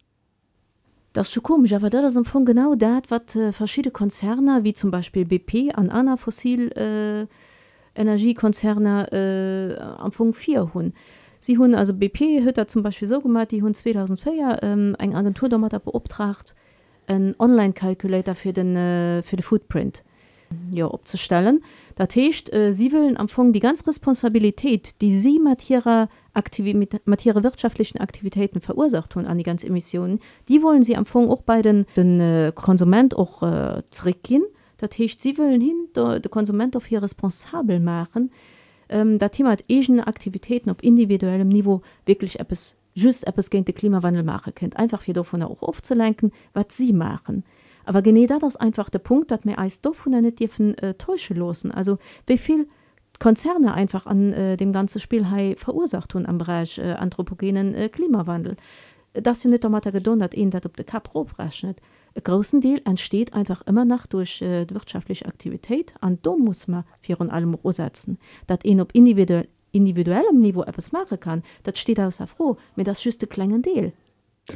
Das 1.13 1.33
schon 1.33 1.43
komisch, 1.43 1.73
aber 1.73 1.91
das 1.91 2.15
ist 2.15 2.29
von 2.29 2.45
genau 2.45 2.75
das, 2.77 3.03
was 3.09 3.35
äh, 3.35 3.53
verschiedene 3.53 3.93
Konzerne, 3.93 4.63
wie 4.63 4.73
zum 4.73 4.91
Beispiel 4.91 5.25
BP, 5.25 5.75
an 5.75 5.91
einer 5.91 6.17
fossil 6.17 6.71
äh, 6.77 7.27
äh, 9.13 9.77
am 9.81 10.05
Anfang 10.07 10.33
4 10.33 10.75
haben. 10.75 10.93
Sie 11.41 11.59
haben, 11.59 11.75
also 11.75 11.95
BP 11.95 12.45
hat 12.47 12.59
da 12.59 12.69
zum 12.69 12.83
Beispiel 12.83 13.09
so 13.09 13.21
gemacht, 13.21 13.51
die 13.51 13.63
haben 13.63 13.75
2004 13.75 14.59
ähm, 14.63 14.95
eine 14.99 15.17
Agentur 15.17 15.49
damals 15.49 15.73
beauftragt, 15.83 16.55
einen 17.07 17.35
Online-Calculator 17.39 18.35
für 18.35 18.53
den, 18.53 18.77
äh, 18.77 19.23
für 19.23 19.37
den 19.37 19.43
Footprint 19.43 20.05
ja, 20.71 20.87
abzustellen. 20.87 21.65
Das 21.97 22.15
heißt, 22.15 22.53
äh, 22.53 22.73
sie 22.73 22.93
wollen 22.93 23.17
am 23.17 23.23
Anfang 23.23 23.53
die 23.53 23.61
ganze 23.61 23.87
Responsabilität, 23.87 25.01
die 25.01 25.17
sie 25.17 25.39
mit 25.39 25.69
ihrer 25.71 26.09
Aktivi 26.35 26.75
mit, 26.75 27.07
mit 27.07 27.27
ihre 27.27 27.43
wirtschaftlichen 27.43 27.99
Aktivitäten 27.99 28.61
verursacht 28.61 29.17
und 29.17 29.27
an 29.27 29.39
die 29.39 29.45
ganzen 29.45 29.69
Emissionen, 29.69 30.21
die 30.49 30.63
wollen 30.63 30.83
sie 30.83 30.95
am 30.95 31.01
Anfang 31.01 31.29
auch 31.29 31.43
bei 31.43 31.63
den, 31.63 31.87
den 31.97 32.21
äh, 32.21 32.53
Konsument 32.55 33.17
auch 33.17 33.43
äh, 33.43 33.83
zurückgehen. 33.91 34.45
Das 34.79 34.99
heißt, 34.99 35.21
sie 35.21 35.37
wollen 35.37 35.61
hin, 35.61 35.89
der 35.95 36.21
Konsument 36.31 36.77
auf 36.77 36.87
hier 36.87 37.03
responsabel 37.03 37.81
machen, 37.81 38.31
ähm, 38.91 39.19
das 39.19 39.31
Thema 39.31 39.51
hat 39.51 39.65
eigene 39.71 40.07
Aktivitäten 40.07 40.71
auf 40.71 40.83
individuellem 40.83 41.49
Niveau 41.49 41.81
wirklich 42.05 42.41
etwas 42.41 42.77
just 42.93 43.27
etwas 43.27 43.51
gegen 43.51 43.65
den 43.65 43.75
Klimawandel 43.75 44.25
machen 44.25 44.53
könnt 44.55 44.77
einfach 44.77 45.07
wieder 45.07 45.21
davon 45.21 45.43
auch 45.43 45.63
aufzulenken 45.63 46.33
was 46.53 46.67
sie 46.71 46.93
machen. 46.93 47.45
Aber 47.85 48.03
genau 48.03 48.27
da 48.27 48.39
das 48.39 48.57
einfach 48.57 48.91
der 48.91 48.99
Punkt 48.99 49.31
dass 49.31 49.45
mir 49.45 49.59
Eis 49.59 49.81
doch 49.81 49.95
von 49.95 50.13
nicht 50.21 50.41
dürfen 50.41 50.77
äh, 50.79 50.95
täusche 50.95 51.35
losen 51.35 51.71
also 51.71 51.99
wie 52.27 52.37
viel 52.37 52.69
Konzerne 53.21 53.75
einfach 53.75 54.07
an 54.07 54.33
äh, 54.33 54.57
dem 54.57 54.73
ganze 54.73 54.99
Spielhai 54.99 55.55
verursacht 55.57 56.15
und 56.17 56.27
am 56.27 56.39
Bereich 56.39 56.79
äh, 56.79 56.95
anthropogenen 56.95 57.75
äh, 57.75 57.89
Klimawandel. 57.89 58.57
Das 59.13 59.45
nicht 59.45 59.63
gedonnert 59.63 60.35
ihn 60.35 60.51
op 60.55 60.77
de 60.77 60.85
Kap 60.85 61.11
rechnet 61.39 61.81
großen 62.25 62.61
Deal 62.61 62.81
entsteht 62.85 63.35
einfach 63.35 63.63
immer 63.67 63.85
nach 63.85 64.07
durch 64.07 64.43
äh, 64.43 64.67
wirtschaftliche 64.71 65.27
Aktivität. 65.27 65.95
An 66.01 66.19
da 66.23 66.35
muss 66.35 66.67
man 66.67 66.85
für 67.01 67.17
und 67.17 67.31
allem 67.31 67.57
setzen 67.65 68.19
dat 68.47 68.65
ihn 68.65 68.81
ob 68.81 68.95
individuell 68.95 69.49
individuellem 69.73 70.41
Niveau 70.41 70.63
etwas 70.63 70.91
machen 70.91 71.21
kann 71.21 71.43
das 71.63 71.79
steht 71.79 72.01
aus 72.01 72.19
froh 72.27 72.57
mit 72.75 72.87
das 72.87 73.03
schüste 73.03 73.27
klengen 73.27 73.63
Deal. 73.63 73.93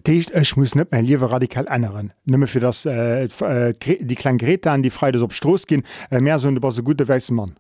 Ech 0.05 0.57
muss 0.57 0.75
net 0.75 0.89
mein 0.91 1.05
liewe 1.05 1.31
radikal 1.31 1.67
ändern. 1.67 2.13
Nëmme 2.27 2.47
fir 2.47 2.63
äh, 2.87 3.25
äh, 3.25 3.75
die 4.01 4.15
klein 4.15 4.39
Grete 4.39 4.71
an 4.71 4.83
die 4.83 4.91
Freides 4.91 5.23
op 5.23 5.33
Stroos 5.33 5.67
gin 5.67 5.83
äh, 6.11 6.21
Meer 6.21 6.39
so 6.39 6.49
war 6.63 6.73
so 6.73 6.83
gute 6.83 7.07
we 7.07 7.21
Mann. 7.31 7.57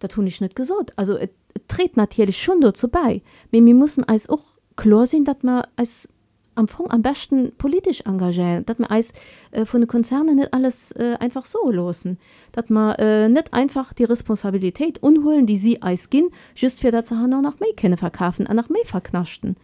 Dat 0.00 0.16
hun 0.16 0.26
ich 0.26 0.40
net 0.40 0.56
gesot. 0.56 0.92
Also 0.96 1.16
et, 1.16 1.30
et 1.54 1.96
natürlich 1.96 2.42
schon 2.42 2.60
dazu 2.60 2.88
bei. 2.88 3.22
mir 3.52 3.74
muss 3.74 3.98
als 4.00 4.28
och 4.28 4.58
chlor 4.76 5.06
sinn, 5.06 5.24
dat 5.24 5.44
man 5.44 5.62
als 5.76 6.08
am 6.54 6.68
Fong 6.68 6.90
am 6.90 7.02
besten 7.02 7.52
politisch 7.56 8.02
engagieren, 8.02 8.64
dat 8.66 8.78
man 8.78 8.90
als 8.90 9.12
äh, 9.50 9.64
vu 9.64 9.78
den 9.78 9.86
Konzerne 9.86 10.34
net 10.34 10.52
alles 10.52 10.92
äh, 10.92 11.16
einfach 11.18 11.46
so 11.46 11.70
losen, 11.70 12.18
dat 12.52 12.70
man 12.70 12.94
äh, 12.96 13.28
net 13.28 13.52
einfach 13.52 13.92
die 13.92 14.04
Responsabilität 14.04 15.02
unholen, 15.02 15.46
die 15.46 15.56
sie 15.56 15.82
als 15.82 16.10
gin 16.10 16.30
just 16.54 16.80
fir 16.80 16.90
dat 16.90 17.06
ze 17.06 17.14
han 17.16 17.30
nach 17.30 17.58
méi 17.60 17.72
kenne 17.74 17.96
verkaufen 17.96 18.46
an 18.46 18.56
nach 18.56 18.68
méi 18.68 18.84
verknaschten. 18.84 19.56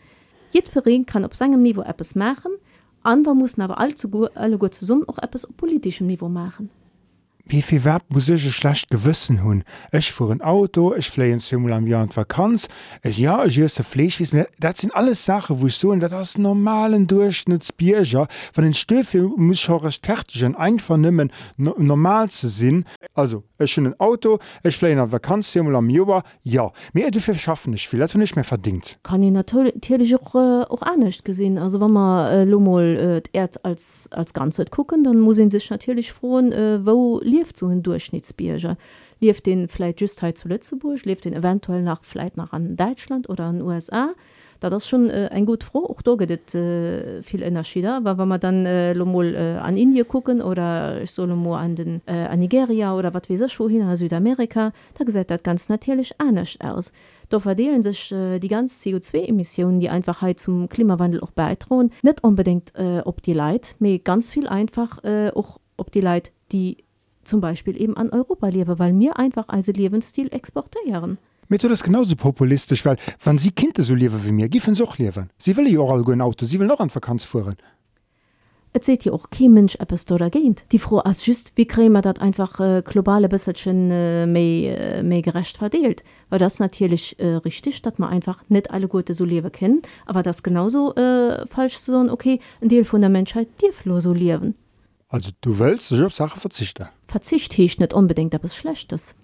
Jed 0.50 0.68
Verein 0.68 1.06
kann 1.06 1.24
op 1.24 1.34
segem 1.34 1.62
Niveau 1.62 1.82
Apps 1.82 2.14
machen, 2.14 2.52
anwer 3.02 3.34
muss 3.34 3.58
aber 3.58 3.78
allzu 3.78 4.08
gut 4.08 4.30
alle 4.34 4.58
gut 4.58 4.74
zu 4.74 4.84
summen 4.84 5.08
auch 5.08 5.18
Apps 5.18 5.44
op 5.44 5.56
politischem 5.56 6.06
Niveau 6.06 6.28
machen. 6.28 6.70
Wie 7.48 7.62
viel 7.62 7.84
Wert 7.84 8.02
muss 8.08 8.28
ich 8.28 8.54
schlecht 8.54 8.90
gewissen 8.90 9.42
hun 9.42 9.62
ich 9.92 10.12
fuhr 10.12 10.30
ein 10.30 10.42
Auto 10.42 10.94
ich 10.94 11.08
fle 11.10 11.38
Simul 11.38 11.72
am 11.72 11.86
Jahr 11.86 12.08
Vakanz. 12.14 12.68
Ich 13.02 13.18
ja 13.18 13.44
ich 13.44 13.58
esse 13.58 13.84
Fleisch 13.84 14.18
wie 14.20 14.36
mir 14.36 14.48
das 14.58 14.78
sind 14.80 14.94
alles 14.94 15.24
Sachen 15.24 15.60
wo 15.60 15.66
ich 15.66 15.76
so 15.76 15.94
dat 15.94 16.12
das 16.12 16.38
normalen 16.38 17.06
Durchschnittsbierger 17.06 18.26
von 18.52 18.64
den 18.64 18.74
Stöfe 18.74 19.22
muss 19.22 19.60
schon 19.60 19.80
recht 19.80 20.04
fertig 20.04 20.44
einfach 20.56 20.96
nimmen 20.96 21.30
no, 21.56 21.74
normal 21.78 22.30
zu 22.30 22.48
sinn 22.48 22.84
also 23.14 23.44
ich 23.58 23.72
schon 23.72 23.86
ein 23.86 24.00
Auto 24.00 24.38
ich 24.64 24.76
fle 24.76 24.96
nach 24.96 25.12
Vakanz 25.12 25.52
Simul 25.52 25.76
am 25.76 25.88
Jober 25.88 26.22
ja. 26.42 26.72
Mir 26.92 27.10
dafür 27.10 27.34
schaffen 27.34 27.74
ich 27.74 27.92
will 27.92 28.06
nicht 28.16 28.36
mehr 28.36 28.44
verdient. 28.44 28.98
Kann 29.02 29.22
ich 29.22 29.30
natürlich 29.30 30.16
auch, 30.16 30.34
äh, 30.34 30.64
auch 30.64 30.96
nicht 30.96 31.24
gesehen. 31.24 31.58
Also 31.58 31.80
wenn 31.80 31.92
man 31.92 32.32
äh, 32.32 32.44
Lumol 32.44 33.22
äh, 33.32 33.38
Erd 33.38 33.64
als 33.64 34.08
als 34.10 34.32
ganze 34.32 34.64
gucken 34.64 35.04
dann 35.04 35.20
muss 35.20 35.36
sich 35.36 35.70
natürlich 35.70 36.12
frohen 36.12 36.52
äh, 36.52 36.84
wo 36.84 37.20
lief 37.36 37.50
so 37.54 37.66
ein 37.66 37.82
Durchschnittsbierger 37.82 38.76
lief 39.20 39.40
den 39.40 39.68
vielleicht 39.68 40.00
justheit 40.00 40.36
zu 40.38 40.48
Lützeburg 40.48 41.04
lief 41.04 41.20
den 41.20 41.32
eventuell 41.32 41.82
nach 41.82 42.04
vielleicht 42.04 42.36
nach 42.36 42.52
an 42.52 42.76
Deutschland 42.76 43.28
oder 43.28 43.44
an 43.44 43.62
USA 43.62 44.14
da 44.60 44.70
das 44.70 44.88
schon 44.88 45.10
äh, 45.10 45.28
ein 45.32 45.46
gut 45.46 45.64
froh 45.64 45.84
auch 45.84 46.02
da 46.02 46.14
geht 46.14 46.54
äh, 46.54 47.22
viel 47.22 47.42
Energie 47.42 47.82
da. 47.82 47.98
Aber 47.98 48.18
wenn 48.18 48.28
man 48.28 48.40
dann 48.40 48.66
äh, 48.66 48.94
mal, 48.94 49.34
äh, 49.34 49.58
an 49.58 49.76
Indien 49.76 50.08
gucken 50.08 50.42
oder 50.42 51.02
ich 51.02 51.10
soll 51.10 51.30
an 51.30 51.74
den 51.74 52.02
äh, 52.06 52.12
an 52.12 52.40
Nigeria 52.40 52.94
oder 52.94 53.12
was 53.14 53.28
wie 53.28 53.38
wohin 53.38 53.86
nach 53.86 53.96
Südamerika 53.96 54.72
da 54.94 55.04
gesagt 55.04 55.30
das 55.30 55.42
ganz 55.42 55.68
natürlich 55.68 56.18
anders 56.20 56.56
aus. 56.60 56.92
Da 57.28 57.40
verdeelen 57.40 57.82
sich 57.82 58.12
äh, 58.12 58.38
die 58.38 58.48
ganz 58.48 58.82
CO2-Emissionen 58.82 59.80
die 59.80 59.90
Einfachheit 59.90 60.38
zum 60.38 60.68
Klimawandel 60.68 61.20
auch 61.20 61.32
beitrauen 61.32 61.90
nicht 62.02 62.22
unbedingt 62.22 62.74
äh, 62.76 63.00
ob 63.04 63.22
die 63.22 63.34
Leid 63.34 63.76
mir 63.78 63.98
ganz 63.98 64.32
viel 64.32 64.46
einfach 64.46 65.02
äh, 65.04 65.30
auch 65.34 65.58
ob 65.76 65.90
die 65.92 66.00
Leid 66.00 66.32
die 66.52 66.78
zum 67.26 67.40
Beispiel 67.40 67.80
eben 67.80 67.96
an 67.96 68.10
Europa 68.10 68.48
lebe, 68.48 68.78
weil 68.78 68.92
mir 68.92 69.18
einfach 69.18 69.48
als 69.48 69.66
Lebensstil 69.66 70.28
exportieren. 70.32 71.18
Mit 71.48 71.62
das 71.62 71.84
genauso 71.84 72.16
populistisch, 72.16 72.84
weil 72.84 72.96
wann 73.22 73.38
sie 73.38 73.52
Kinder 73.52 73.82
so 73.82 73.94
leben 73.94 74.24
wie 74.24 74.32
mir 74.32 74.48
giffen 74.48 74.74
soch 74.74 74.98
leben. 74.98 75.30
Sie 75.38 75.56
will 75.56 75.68
ja 75.68 75.78
auch 75.80 76.08
ein 76.08 76.20
Auto, 76.20 76.44
sie 76.44 76.58
will 76.58 76.66
noch 76.66 76.80
an 76.80 76.90
Verkanz 76.90 77.24
fuhren. 77.24 77.56
Et 78.72 78.84
seht 78.84 79.06
ihr 79.06 79.14
auch 79.14 79.30
kein 79.30 79.54
Mensch 79.54 79.76
etwas 79.76 80.04
da 80.04 80.28
geht. 80.28 80.66
Die 80.70 80.78
froh 80.78 80.98
als 80.98 81.24
just 81.24 81.52
wie 81.56 81.66
krämer 81.66 82.02
dat 82.02 82.20
einfach 82.20 82.60
äh, 82.60 82.82
globale 82.84 83.26
bisschen 83.28 83.90
äh, 83.90 84.26
mehr, 84.26 85.02
äh, 85.02 85.22
gerecht 85.22 85.56
verdeelt. 85.56 86.02
weil 86.28 86.38
das 86.38 86.58
natürlich 86.58 87.18
äh, 87.18 87.36
richtig, 87.36 87.80
dass 87.82 87.98
man 87.98 88.10
einfach 88.10 88.42
nicht 88.48 88.70
alle 88.70 88.88
gute 88.88 89.14
so 89.14 89.24
leben 89.24 89.50
kennen, 89.52 89.82
aber 90.04 90.22
das 90.22 90.42
genauso 90.42 90.94
äh, 90.94 91.46
falsch 91.46 91.78
so 91.78 91.98
okay 92.10 92.40
ein 92.60 92.68
Teil 92.68 92.84
von 92.84 93.00
der 93.00 93.10
Menschheit 93.10 93.48
dir 93.62 93.72
flo 93.72 94.00
so 94.00 94.12
leben. 94.12 94.54
Also 95.16 95.30
du 95.40 95.58
willst 95.58 95.90
auf 95.94 96.12
Sache 96.12 96.38
verzichten. 96.38 96.88
Verzicht 97.08 97.58
ich 97.58 97.78
nicht 97.78 97.94
unbedingt 97.94 98.34
etwas 98.34 98.54
Schlechtes. 98.54 99.16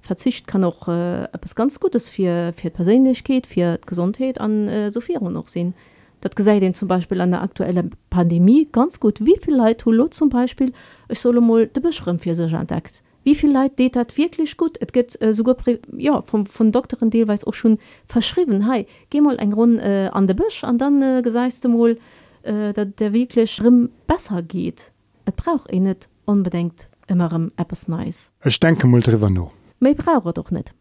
Verzicht 0.00 0.48
kann 0.48 0.64
auch 0.64 0.88
äh, 0.88 1.26
etwas 1.26 1.54
ganz 1.54 1.78
Gutes 1.78 2.08
für, 2.08 2.52
für 2.56 2.70
Persönlichkeit, 2.70 3.46
für 3.46 3.78
Gesundheit 3.86 4.40
an 4.40 4.66
äh, 4.66 4.90
Sophia 4.90 5.20
noch 5.20 5.46
sehen. 5.46 5.74
Das 6.22 6.34
gesagt 6.34 6.62
dem 6.62 6.74
zum 6.74 6.88
Beispiel 6.88 7.20
an 7.20 7.30
der 7.30 7.42
aktuellen 7.42 7.94
Pandemie 8.10 8.66
ganz 8.72 8.98
gut. 8.98 9.24
Wie 9.24 9.38
viel 9.40 9.54
Leid 9.54 9.84
Hulo 9.84 10.08
zum 10.08 10.28
Beispiel 10.28 10.72
ich 11.08 11.20
soll 11.20 11.40
mal 11.40 11.68
die 11.68 11.78
Beschrift 11.78 12.24
für 12.24 12.34
sich 12.34 12.52
entdeckt. 12.52 13.04
Wie 13.22 13.36
viel 13.36 13.52
Leid 13.52 13.76
geht 13.76 13.94
das 13.94 14.16
wirklich 14.16 14.56
gut? 14.56 14.76
Es 14.80 14.90
gibt 14.90 15.22
äh, 15.22 15.32
sogar 15.32 15.54
ja, 15.96 16.20
von, 16.20 16.46
von 16.46 16.72
Doktoren 16.72 17.12
teilweise 17.12 17.46
auch 17.46 17.54
schon 17.54 17.78
verschrieben. 18.08 18.68
Hey, 18.68 18.88
geh 19.10 19.20
mal 19.20 19.36
einen 19.36 19.52
Grund 19.52 19.78
äh, 19.78 20.10
an 20.12 20.26
den 20.26 20.34
Busch 20.34 20.64
und 20.64 20.78
dann 20.78 21.00
äh, 21.00 21.22
gesagt 21.22 21.62
mal, 21.68 21.96
äh, 22.42 22.72
dass 22.72 22.88
der 22.98 23.12
wirklich 23.12 23.62
besser 24.08 24.42
geht. 24.42 24.92
Et 25.28 25.36
brauch 25.36 25.66
e 25.70 25.78
net 25.78 26.08
unbedingt 26.24 26.88
immerem 27.06 27.52
Apps 27.56 27.86
nice. 27.86 28.30
Ech 28.40 28.58
denke 28.60 28.86
mal 28.86 29.00
drwer 29.00 29.28
no. 29.28 29.52
Mei 29.78 29.92
braucher 29.92 30.32
doch 30.32 30.50
net. 30.50 30.72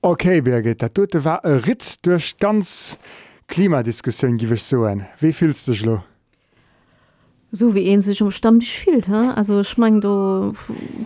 Okay 0.00 0.40
Birgit, 0.40 0.80
dat 0.80 0.96
dote 0.96 1.22
war 1.22 1.44
e 1.44 1.56
Ritz 1.66 2.00
durch 2.00 2.38
ganz 2.38 2.98
Klimadiskussion 3.46 4.38
giwech 4.38 4.62
so 4.62 4.86
en. 4.86 5.04
Wie 5.20 5.34
fielst 5.34 5.68
duch 5.68 5.82
lo? 5.82 6.02
So 7.52 7.74
wie 7.74 7.86
en 7.90 8.00
sich 8.00 8.22
umstamm 8.22 8.58
dich 8.58 8.78
fiel 8.78 9.04
also 9.12 9.62
schmeng 9.64 10.00
du 10.00 10.54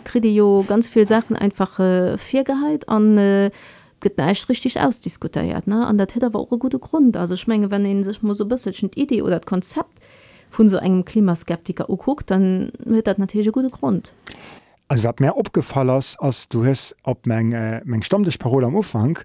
kritio 0.05 0.65
ganz 0.69 0.87
viel 0.87 1.07
Sachen 1.07 1.35
einfache 1.35 2.13
äh, 2.15 2.19
Viergeheit 2.19 2.89
an 2.89 3.19
äh, 3.19 3.51
nicht 4.05 4.49
richtig 4.49 4.81
ausdiskutiert 4.81 5.67
ne 5.67 5.85
an 5.85 5.99
der 5.99 6.07
hätte 6.07 6.27
aber 6.27 6.39
auch 6.39 6.51
gute 6.61 6.79
Grund 6.79 7.17
also 7.17 7.37
schmenge 7.37 7.73
wenn 7.73 7.85
ihnen 7.85 8.05
sich 8.05 8.23
muss 8.23 8.39
so 8.39 8.47
bisschen 8.47 8.91
Idee 8.95 9.23
oder 9.23 9.41
Konzept 9.41 9.99
von 10.51 10.69
so 10.69 10.77
engem 10.77 11.05
Klimaskeptiker 11.05 11.85
guckt, 11.85 12.31
dann 12.31 12.73
wird 12.85 13.07
dat 13.07 13.19
natürlich 13.19 13.51
gute 13.53 13.71
Grund. 13.71 14.13
Also 14.89 15.05
wat 15.05 15.21
mehr 15.21 15.37
opgefallers 15.37 16.19
als 16.19 16.49
du 16.49 16.67
hast 16.67 16.97
op 17.05 17.25
meng 17.25 17.53
äh, 17.53 18.03
stammtisch 18.03 18.39
Parole 18.39 18.67
am 18.67 18.75
Ufang, 18.75 19.21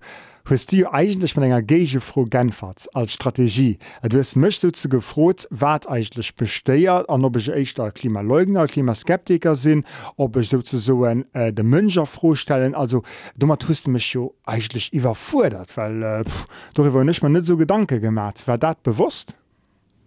hast 0.47 0.71
du 0.71 0.87
eigentlich 0.93 1.35
mit 1.35 1.45
enger 1.45 1.63
Gege 1.63 1.99
froh 2.01 2.25
Genfahrt 2.25 2.87
als 2.93 3.13
Strategie. 3.13 3.79
du 4.03 4.19
hast 4.19 4.35
mich 4.35 4.59
du 4.59 4.71
zu 4.71 4.89
gefrot, 4.89 5.47
wat 5.49 5.89
eigentlich 5.89 6.35
besteiert, 6.35 7.09
an 7.09 7.25
ob 7.25 7.35
ich 7.37 7.49
echt 7.49 7.79
echtter 7.79 7.91
Klimaleugner, 7.91 8.67
Klimaskeptiker 8.67 9.55
sinn, 9.55 9.83
ob 10.17 10.37
ich 10.37 10.49
sozusagen 10.49 11.25
äh, 11.33 11.51
de 11.51 11.65
Mënscher 11.65 12.05
vorstellen. 12.05 12.75
Also 12.75 13.01
du 13.35 13.47
mat 13.47 13.61
tust 13.61 13.87
mich 13.87 14.13
jo 14.13 14.35
eigentlich 14.45 14.93
überfordert, 14.93 15.75
weil 15.77 16.03
äh, 16.03 16.23
pff, 16.25 16.47
darüber 16.75 17.03
nicht 17.03 17.23
man 17.23 17.31
nicht 17.31 17.45
so 17.45 17.57
Gedanke 17.57 17.99
gemacht. 17.99 18.47
War 18.47 18.59
dat 18.59 18.83
bewusst? 18.83 19.35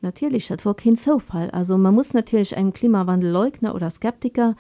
Natürlich 0.01 0.49
das 0.49 0.65
war 0.65 0.75
kein 0.75 0.97
Zufall. 0.97 1.51
Also 1.51 1.79
man 1.79 1.95
muss 1.95 2.15
natürlich 2.15 2.57
einen 2.57 2.73
Klimawandel 2.73 3.31
leugner 3.31 3.75
oder 3.75 3.91
Skeptiker. 3.91 4.57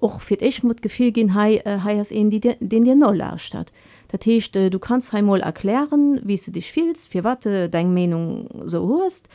Auch 0.00 0.20
für 0.20 0.34
ich 0.34 0.62
muss 0.62 0.76
gefühl 0.76 1.12
gehen 1.12 1.34
hey, 1.34 1.62
äh, 1.64 1.78
hey, 1.78 2.02
die 2.10 2.40
den 2.40 2.84
dir 2.84 2.94
null 2.94 3.22
statt 3.36 3.72
das 4.08 4.20
heißt, 4.26 4.56
äh, 4.56 4.70
du 4.70 4.78
kannst 4.78 5.14
einmal 5.14 5.40
erklären 5.40 6.20
wie 6.24 6.36
du 6.36 6.52
dich 6.52 6.70
fühlst 6.70 7.08
für 7.12 7.24
warte 7.24 7.68
deine 7.68 7.90
Meinung 7.90 8.48
so 8.64 9.00
hast. 9.02 9.28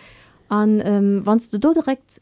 An 0.49 0.81
ähm, 0.83 1.21
wann 1.23 1.41
du 1.51 1.57
dort 1.59 1.77
direkt 1.77 2.21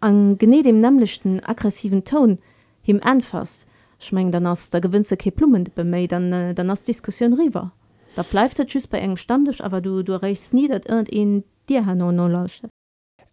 an 0.00 0.38
gene 0.38 0.62
dem 0.62 0.80
nämlichchten 0.80 1.42
aggressiven 1.44 2.04
Ton 2.04 2.38
ihm 2.84 3.00
anfasst 3.02 3.66
schmengen 3.98 4.32
dann 4.32 4.46
hast 4.46 4.74
der 4.74 4.80
gewünsche 4.80 5.16
Blumen 5.16 5.64
bei 5.74 6.06
dann 6.06 6.32
äh, 6.32 6.54
dann 6.54 6.70
hast 6.70 6.88
Diskussion 6.88 7.34
river 7.34 7.72
da 8.14 8.22
bleibt 8.22 8.58
der 8.58 8.66
tschüss 8.66 8.86
bei 8.86 8.98
engem 8.98 9.16
Stammtisch 9.16 9.60
aber 9.60 9.80
du 9.80 10.02
du 10.02 10.20
reichst 10.20 10.54
nie 10.54 10.68
dat 10.68 10.86
irgendein 10.86 11.44
Dir 11.68 11.84
han 11.86 11.98
no 11.98 12.28
lausche. 12.28 12.68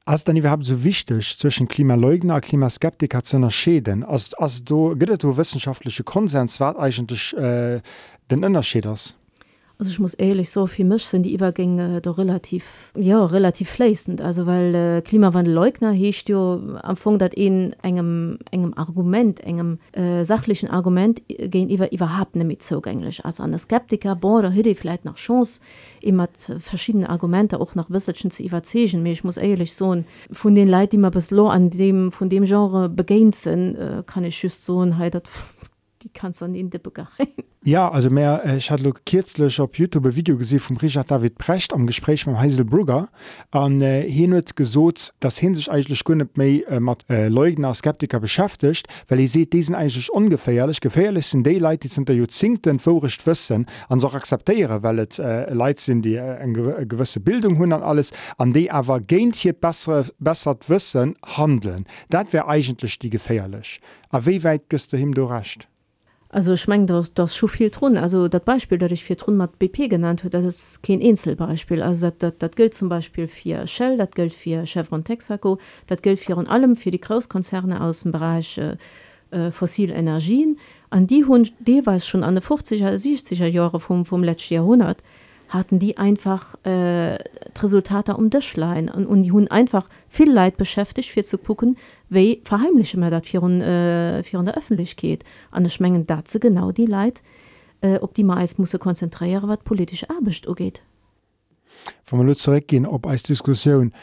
Ass 0.05 0.25
dann 0.25 0.35
überhaupt 0.35 0.65
so 0.65 0.83
wichtig 0.83 1.37
zwischen 1.37 1.67
Klimaleugner 1.67 2.41
Klimaskeptiker 2.41 3.23
zu 3.23 3.37
unterschäden 3.37 4.03
als, 4.03 4.33
als 4.33 4.63
du 4.63 4.97
gehtt 4.97 5.23
du 5.23 5.37
wissenschaftliche 5.37 6.03
Konsens 6.03 6.59
war 6.59 6.77
eigentlich 6.77 7.33
äh, 7.37 7.81
den 8.29 8.43
Unterschieders 8.43 9.15
also 9.79 9.91
ich 9.91 9.99
muss 9.99 10.13
ehrlich 10.13 10.49
so 10.49 10.67
viel 10.67 10.85
misch 10.85 11.05
sind 11.05 11.23
die 11.23 11.33
Übergänge 11.33 11.99
doch 12.01 12.17
relativ 12.17 12.91
ja 12.95 13.25
relativ 13.25 13.69
fließend. 13.69 14.21
Also 14.21 14.45
weil 14.45 14.75
äh, 14.75 15.01
Klimawandel 15.01 15.53
leugner 15.53 15.91
hecht 15.91 16.29
ja 16.29 16.59
am 16.81 16.95
Funk 16.95 17.19
dat 17.19 17.33
in 17.33 17.73
engem 17.81 18.37
engem 18.51 18.73
Argument 18.75 19.39
engem 19.39 19.79
äh, 19.93 20.23
sachlichen 20.23 20.69
Argument 20.69 21.21
gehen 21.27 21.69
über 21.69 21.91
überhaupt 21.91 22.35
nicht 22.35 22.47
mit 22.47 22.63
zugänglich. 22.63 23.25
Als 23.25 23.39
an 23.39 23.57
Skeptiker 23.57 24.15
bo 24.15 24.37
oder 24.37 24.51
hätte 24.51 24.75
vielleicht 24.75 25.05
nach 25.05 25.15
Chance 25.15 25.59
immer 26.01 26.27
verschiedene 26.59 27.09
Argumente 27.09 27.59
auch 27.59 27.75
nach 27.75 27.89
Wissenschaftlichen 27.89 28.31
zu 28.31 28.43
überzeugen. 28.43 29.03
Mir 29.03 29.13
ich 29.13 29.23
muss 29.23 29.37
ehrlich 29.37 29.73
so 29.73 30.03
von 30.31 30.55
den 30.55 30.67
Leid 30.67 30.93
die 30.93 30.97
man 30.97 31.11
bis 31.11 31.33
an 31.33 31.69
dem 31.71 32.11
von 32.11 32.29
dem 32.29 32.45
Genre 32.45 32.89
begehen 32.89 33.33
sind 33.33 33.75
äh, 33.75 34.03
kann 34.05 34.23
ich 34.23 34.41
just 34.41 34.65
so 34.65 34.83
halt 34.97 35.15
die 36.03 36.09
kannst 36.09 36.43
an 36.43 36.55
in 36.55 36.69
de 36.69 36.79
begein 36.79 37.07
Ja 37.65 37.89
also 37.89 38.09
mehr 38.09 38.41
äh, 38.45 38.57
ich 38.57 38.69
hat 38.69 38.81
kürzlich 39.05 39.59
op 39.59 39.79
Youtube 39.79 40.15
Video 40.15 40.37
gesehen 40.37 40.59
vom 40.59 40.75
Richard 40.75 41.09
David 41.09 41.37
Precht 41.37 41.71
am 41.71 41.87
Gespräch 41.87 42.25
mit 42.27 42.37
Heiselbrugger 42.37 43.07
an 43.51 43.79
äh, 43.79 44.09
hin 44.09 44.39
gesot 44.55 45.13
dass 45.21 45.37
hin 45.37 45.55
sich 45.55 45.71
eigentlich 45.71 46.03
gonne 46.03 46.27
méi 46.35 46.63
äh, 46.67 46.81
mat 46.81 47.05
äh, 47.09 47.29
Leugner 47.29 47.73
Skeptiker 47.73 48.19
beschäftigt, 48.19 48.87
weil 49.07 49.21
ihr 49.21 49.29
seht 49.29 49.53
diesen 49.53 49.75
eigentlich 49.75 50.11
ungefährlich 50.11 50.81
gefährlich 50.81 51.27
sind 51.27 51.47
Daylight 51.47 51.83
die 51.83 51.87
sind 51.87 52.09
der 52.09 52.17
Jozinkten 52.17 52.79
vorrecht 52.79 53.25
wissen 53.25 53.65
an 53.87 54.01
so 54.01 54.11
akzeptiere, 54.11 54.83
weil 54.83 54.99
het 54.99 55.19
äh, 55.19 55.53
Leid 55.53 55.79
sind 55.79 56.03
die 56.03 56.15
äh, 56.15 56.35
en 56.43 56.53
gewisse 56.53 57.21
Bildung 57.21 57.57
hun 57.57 57.71
an 57.71 57.81
alles 57.81 58.11
an 58.37 58.51
de 58.51 58.69
aber 58.69 58.99
geint 58.99 59.37
hier 59.37 59.53
bessere 59.53 60.05
bessert 60.19 60.69
wissen 60.69 61.15
handeln. 61.25 61.85
Dat 62.09 62.33
wäre 62.33 62.47
eigentlich 62.49 62.99
die 62.99 63.09
gefährlich. 63.09 63.79
A 64.11 64.25
wie 64.25 64.43
weit 64.43 64.69
gist 64.69 64.91
du 64.91 64.97
him 64.97 65.13
du 65.13 65.23
racht? 65.23 65.69
Also 66.33 66.53
ich 66.53 66.67
mein, 66.67 66.87
das, 66.87 67.13
das 67.13 67.35
schon 67.35 67.47
viel 67.47 67.69
tun 67.69 67.95
also 67.95 68.27
das 68.27 68.41
Beispiel 68.41 68.79
das 68.79 68.91
ich 68.91 69.03
für 69.03 69.15
Tron 69.15 69.37
mit 69.37 69.59
BP 69.59 69.87
genannt 69.87 70.23
wird 70.23 70.33
das 70.33 70.43
ist 70.45 70.81
kein 70.81 70.99
Einzelbeispiel 70.99 71.83
also 71.83 72.07
das, 72.07 72.17
das, 72.17 72.33
das 72.39 72.51
gilt 72.55 72.73
zum 72.73 72.89
Beispiel 72.89 73.27
für 73.27 73.67
Shell 73.67 73.97
das 73.97 74.09
gilt 74.09 74.33
für 74.33 74.65
Chevron 74.65 75.03
Texaco 75.03 75.59
das 75.85 76.01
gilt 76.01 76.19
für 76.19 76.35
und 76.35 76.47
allem 76.47 76.75
für 76.75 76.89
die 76.89 76.99
Großkonzerne 76.99 77.81
aus 77.81 78.01
dem 78.01 78.13
Bereich 78.13 78.57
äh, 78.57 78.77
äh 79.29 79.51
fossile 79.51 79.93
Energien. 79.93 80.57
An 80.89 81.05
die 81.05 81.23
hun 81.23 81.47
jeweils 81.67 82.07
schon 82.07 82.23
an 82.23 82.33
der 82.33 82.43
50er 82.43 82.95
60er 82.95 83.45
Jahre 83.45 83.79
vom 83.79 84.03
vom 84.03 84.23
letzten 84.23 84.55
Jahrhundert 84.55 85.03
hatten 85.53 85.77
die 85.77 85.97
einfach 85.97 86.55
äh, 86.65 87.17
Resultate 87.61 88.17
um 88.17 88.29
Dschlein 88.31 88.89
und, 88.89 89.05
und 89.05 89.23
die 89.23 89.31
hun 89.31 89.47
einfach 89.47 89.87
viel 90.09 90.31
Leid 90.31 90.57
beschäftigt 90.57 91.11
für 91.11 91.23
zu 91.23 91.37
gucken 91.37 91.77
wie 92.09 92.41
verheimliche 92.43 92.99
man 92.99 93.11
dat 93.11 93.27
für, 93.27 93.43
äh, 93.43 94.23
für 94.23 94.43
der 94.43 94.57
Öffentlichkeit 94.57 95.23
an 95.51 95.69
schmengen 95.69 96.07
dazu 96.07 96.39
genau 96.39 96.71
die 96.71 96.87
Leid 96.87 97.21
äh, 97.81 97.97
ob 97.97 98.15
die 98.15 98.23
meist 98.23 98.57
muss 98.57 98.77
konzentrieren 98.79 99.47
was 99.47 99.59
politisch 99.63 100.03
erbecht 100.03 100.47
geht 100.55 100.81
Von 102.03 102.25
man 102.25 102.35
zurückgehen 102.35 102.87
ob 102.87 103.05
als 103.05 103.23
Diskussion 103.23 103.93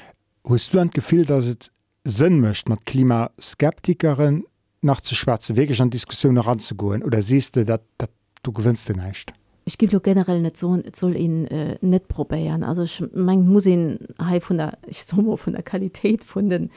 hast 0.48 0.72
du 0.72 0.78
ein 0.78 0.90
Gefühl 0.90 1.24
dass 1.24 1.46
es 1.46 1.72
sinn 2.04 2.40
mcht 2.40 2.68
mat 2.68 2.86
Klimaskeptikerin 2.86 4.44
nach 4.82 5.00
zu 5.00 5.16
schwarze 5.16 5.56
Wege 5.56 5.74
an 5.82 5.90
Diskussion 5.90 6.38
ranzugehen 6.38 7.02
oder 7.02 7.20
siehst 7.22 7.56
du 7.56 7.64
dat, 7.64 7.82
dat 7.98 8.10
du 8.44 8.52
gewinnst 8.52 8.88
den 8.88 9.04
nicht 9.04 9.32
ich 9.64 9.78
gebe 9.78 10.00
generell 10.00 10.40
nicht 10.40 10.56
so 10.56 10.78
soll 10.92 11.16
ihn 11.16 11.46
äh, 11.46 11.78
nicht 11.80 12.08
probieren. 12.08 12.62
Also 12.62 12.82
ich 12.82 13.02
mein, 13.12 13.46
muss 13.46 13.66
ihn 13.66 13.98
von 14.40 14.58
der 14.58 14.78
ich 14.86 15.04
so 15.04 15.36
von 15.36 15.52
der 15.52 15.62
Qualität 15.62 16.24
von 16.24 16.48
den 16.48 16.70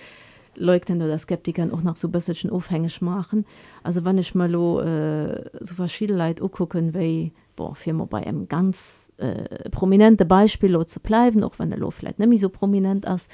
Leugnen 0.56 1.02
oder 1.02 1.18
Skeptikern 1.18 1.72
auch 1.72 1.82
nach 1.82 1.98
so 1.98 2.10
bisschen 2.10 2.50
aufhängig 2.50 3.02
machen. 3.02 3.46
Also 3.82 4.06
wann 4.06 4.18
ich 4.18 4.36
mal 4.36 4.54
äh, 4.54 5.50
so 5.60 5.76
verschiedene 5.76 6.18
Leid 6.18 6.42
gucken 6.52 6.94
wie 6.94 7.34
für 7.76 7.94
bei 7.94 8.26
einem 8.26 8.48
ganz 8.48 9.12
äh, 9.18 9.70
prominente 9.70 10.26
Beispiel 10.26 10.86
zu 10.86 11.00
bleiben 11.00 11.44
auch 11.44 11.60
wenn 11.60 11.70
der 11.70 11.80
Lo 11.80 11.92
vielleicht 11.92 12.20
nämlich 12.20 12.42
so 12.42 12.50
prominent 12.50 13.08
als 13.08 13.28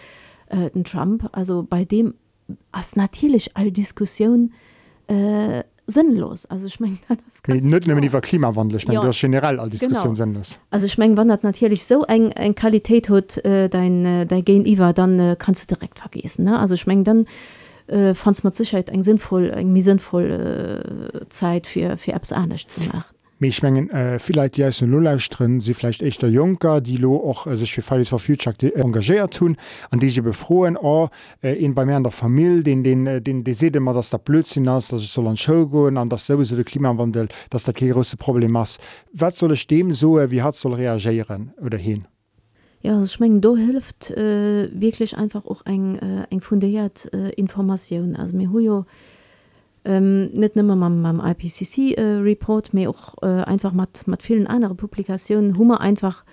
äh, 0.48 0.70
Trump. 0.84 1.30
Also 1.32 1.66
bei 1.68 1.86
dem 1.86 2.16
als 2.72 2.96
natürlich 2.96 3.56
all 3.56 3.72
Diskussion 3.72 4.52
äh, 5.08 5.64
sinnlos. 5.90 6.46
Also 6.46 6.68
ich 6.68 6.80
mein, 6.80 6.98
nee, 7.48 7.60
Klimawandel 8.22 8.78
ich 8.78 8.88
mein, 8.88 8.96
ja. 8.96 9.10
generell 9.12 9.60
all 9.60 9.70
Diskussion 9.70 10.16
sinnlos. 10.16 10.60
Also 10.70 10.86
ich 10.86 10.98
mein, 10.98 11.18
wandert 11.18 11.44
natürlich 11.44 11.86
so 11.86 12.04
eng 12.04 12.32
ein 12.34 12.56
Qualität 12.56 13.10
hat 13.10 13.38
äh, 13.46 13.70
dein 13.70 14.06
äh, 14.06 14.26
dein 14.26 14.46
Gen 14.46 14.66
Iva 14.66 14.94
dann 14.94 15.20
äh, 15.20 15.36
kannst 15.38 15.70
du 15.70 15.76
direkt 15.76 16.00
vergessen 16.00 16.46
ne? 16.46 16.60
also 16.60 16.76
ich 16.76 16.88
mein, 16.88 17.04
dann 17.04 17.26
äh, 17.88 18.14
fand 18.14 18.44
man 18.44 18.54
Sicherheit 18.54 18.90
eng 18.90 19.04
sinnvoll 19.04 19.50
eng 19.50 19.74
mir 19.74 19.84
sinnvoll 19.84 20.84
äh, 21.24 21.30
Zeit 21.30 21.68
für 21.68 21.98
für 21.98 22.14
Apps 22.14 22.32
ernst 22.32 22.72
zu 22.72 22.82
machen 22.82 23.19
Mechmengen 23.40 23.90
äh, 23.90 24.20
vielleicht 24.20 24.58
ja 24.58 24.70
Lolauusren 24.82 25.60
sie 25.60 25.74
vielleicht 25.74 26.02
echt 26.02 26.22
der 26.22 26.30
Junker, 26.30 26.82
die 26.82 26.98
lo 26.98 27.18
auch 27.18 27.48
äh, 27.48 27.58
sich 27.58 27.74
für 27.74 27.82
Fridays 27.82 28.10
for 28.10 28.20
Future 28.20 28.56
äh, 28.62 28.72
engagiert 28.80 29.34
tun, 29.34 29.58
an 29.90 30.00
die 30.00 30.10
sie 30.10 30.22
befroen 30.22 30.78
oh, 30.78 31.10
äh, 31.42 31.54
in 31.54 31.74
bei 31.74 31.86
mir 31.86 31.96
an 31.96 32.04
der 32.04 32.12
Familie, 32.12 32.64
den 32.64 32.84
den, 32.84 33.08
äh, 33.08 33.22
den 33.22 33.44
die 33.44 33.54
se 33.54 33.68
immer, 33.68 33.94
dass 33.94 34.10
der 34.10 34.18
Blödsinn 34.18 34.70
hast, 34.70 34.92
dass 34.92 35.02
ich 35.02 35.10
soll 35.10 35.28
an 35.28 35.38
Show 35.38 35.66
go 35.68 35.88
an 35.88 36.10
das 36.10 36.26
sowieso 36.26 36.56
der 36.56 36.66
Klimawandel, 36.66 37.30
dass 37.50 37.64
der 37.64 37.74
große 37.74 38.18
Problem 38.18 38.58
hast. 38.58 38.80
Was 39.14 39.38
soll 39.40 39.54
ich 39.54 39.68
dem 39.68 39.94
so 39.94 40.20
äh, 40.20 40.30
wie 40.32 40.42
hat 40.42 40.56
soll 40.56 40.74
reagieren 40.74 41.54
oder 41.62 41.78
hin? 41.78 42.06
Ja, 42.82 43.06
schmengen 43.06 43.42
do 43.42 43.58
hilft 43.58 44.12
äh, 44.12 44.70
wirklich 44.74 45.18
einfach 45.18 45.46
auch 45.46 45.66
eng 45.66 45.96
äh, 45.96 46.24
eng 46.30 46.42
fundiert 46.42 47.12
äh, 47.14 47.30
Information 47.32 48.16
also 48.16 48.38
mir 48.38 48.50
hu 48.52 48.86
ähm, 49.86 50.30
net 50.34 50.56
nimmer 50.56 50.76
man 50.76 51.02
beim 51.02 51.20
IPCC 51.20 51.98
äh, 51.98 52.38
mir 52.74 52.90
auch 52.90 53.16
äh, 53.22 53.44
einfach 53.44 53.74
mat 53.74 54.06
vielen 54.20 54.48
andere 54.48 54.76
Publikationen 54.76 55.58
Hummer 55.58 55.82
einfach 55.82 56.24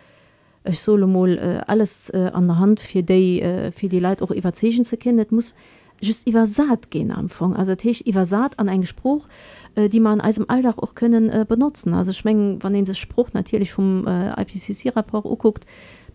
ich 0.65 0.81
solo 0.81 1.07
mal 1.07 1.39
äh, 1.39 1.61
alles 1.67 2.11
äh, 2.11 2.31
an 2.33 2.49
der 2.49 2.59
Hand 2.59 2.81
für 2.81 3.03
die 3.03 3.41
äh, 3.41 3.71
für 3.71 3.89
die 3.89 4.01
Leute 4.01 4.25
auch 4.25 4.31
Evazen 4.33 4.85
zu 4.85 4.97
kennen. 4.97 5.25
Muss 5.31 5.55
just 6.01 6.27
über 6.27 6.47
Saat 6.47 6.91
gehen 6.91 7.13
am 7.13 7.21
Anfang. 7.21 7.55
Also 7.55 7.75
über 8.05 8.25
Saat 8.25 8.59
an 8.59 8.69
einen 8.69 8.87
Spruch 8.87 9.29
äh, 9.77 9.89
die 9.89 10.01
man 10.01 10.21
als 10.21 10.39
im 10.39 10.51
Alltag 10.51 10.79
auch 10.79 10.95
können 10.95 11.31
äh, 11.31 11.45
benutzen. 11.49 11.95
Also 11.95 12.13
schmengen 12.13 12.59
wann 12.63 12.73
den 12.73 12.93
Spruch 12.95 13.33
natürlich 13.33 13.73
vom 13.73 14.07
äh, 14.07 14.41
IPCC 14.41 14.97
Rapport 14.97 15.25
guckt 15.39 15.67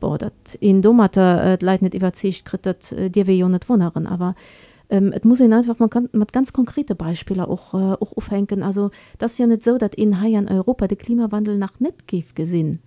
dat 0.02 0.34
in 0.60 0.82
Domater 0.82 1.44
äh, 1.44 1.58
leit 1.62 1.82
net 1.82 1.94
iwwer 1.94 2.12
krit 2.12 2.66
dat 2.66 2.92
äh, 2.92 3.10
Dir 3.10 3.28
we 3.28 3.34
jo 3.34 3.48
net 3.48 3.70
Wonerin 3.70 4.08
aber 4.08 4.36
äh, 4.36 4.71
ähm, 4.92 5.12
et 5.14 5.26
muss 5.26 5.42
einfach 5.42 5.80
man 5.80 5.90
kann 5.90 6.10
mat 6.12 6.34
ganz 6.34 6.54
konkrete 6.54 6.94
Beispiele 6.94 7.48
auch 7.48 7.74
äh, 7.74 7.96
auch 8.00 8.16
aufhängen. 8.16 8.62
Also 8.62 8.92
das 9.18 9.38
ja 9.38 9.48
net 9.48 9.64
so 9.64 9.78
dat 9.78 9.96
in 9.96 10.22
Hai 10.22 10.38
an 10.38 10.48
Europa 10.48 10.88
de 10.88 10.98
Klimawandel 10.98 11.58
nach 11.58 11.80
net 11.80 12.08
gef 12.08 12.36
gesinn. 12.36 12.80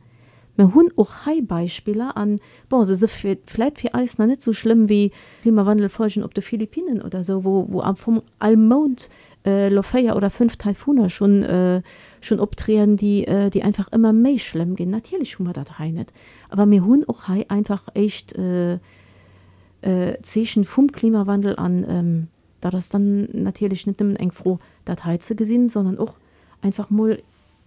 Hun 0.56 0.92
auch 0.96 1.26
Hai 1.26 1.40
Beispiele 1.40 2.16
an 2.16 2.38
vielleicht 2.68 3.80
für 3.80 3.94
Eis 3.94 4.18
nicht 4.18 4.42
so 4.42 4.52
schlimm 4.52 4.88
wie 4.88 5.11
Klimawandel 5.42 5.90
op 6.23 6.34
der 6.34 6.42
Philippinen 6.42 7.02
oder 7.02 7.25
so 7.25 7.42
wo 7.44 7.66
wo 7.68 7.80
am 7.80 7.96
vom 7.96 8.23
Almond 8.38 9.08
äh, 9.44 9.68
Lofeier 9.68 10.14
oder 10.14 10.30
fünf 10.30 10.56
Taifuner 10.56 11.08
schon 11.08 11.42
äh, 11.42 11.82
schon 12.20 12.38
opdrehen 12.38 12.96
die 12.96 13.26
äh, 13.26 13.50
die 13.50 13.62
einfach 13.62 13.88
immer 13.92 14.12
me 14.12 14.38
schlimm 14.38 14.76
gehen. 14.76 14.90
Natürlich 14.90 15.32
schon 15.32 15.46
mal 15.46 15.54
dat 15.54 15.70
nicht. 15.80 16.12
Aber 16.50 16.66
mir 16.66 16.84
hun 16.84 17.04
auch 17.08 17.26
Hai 17.28 17.46
einfach 17.49 17.88
echt 17.94 18.34
äh, 18.34 18.78
äh, 19.85 20.21
zeschen 20.23 20.64
vum 20.64 20.93
Klimawandel 20.93 21.57
an 21.57 21.85
ähm, 21.88 22.29
da 22.61 22.71
das 22.71 22.88
dann 22.88 23.29
natürlich 23.33 23.87
nicht 23.87 24.00
eng 24.00 24.33
froh 24.33 24.59
dat 24.85 25.05
heize 25.05 25.35
gesinn, 25.35 25.69
sondern 25.69 25.99
auch 25.99 26.14
einfach 26.62 26.88
mal 26.88 27.23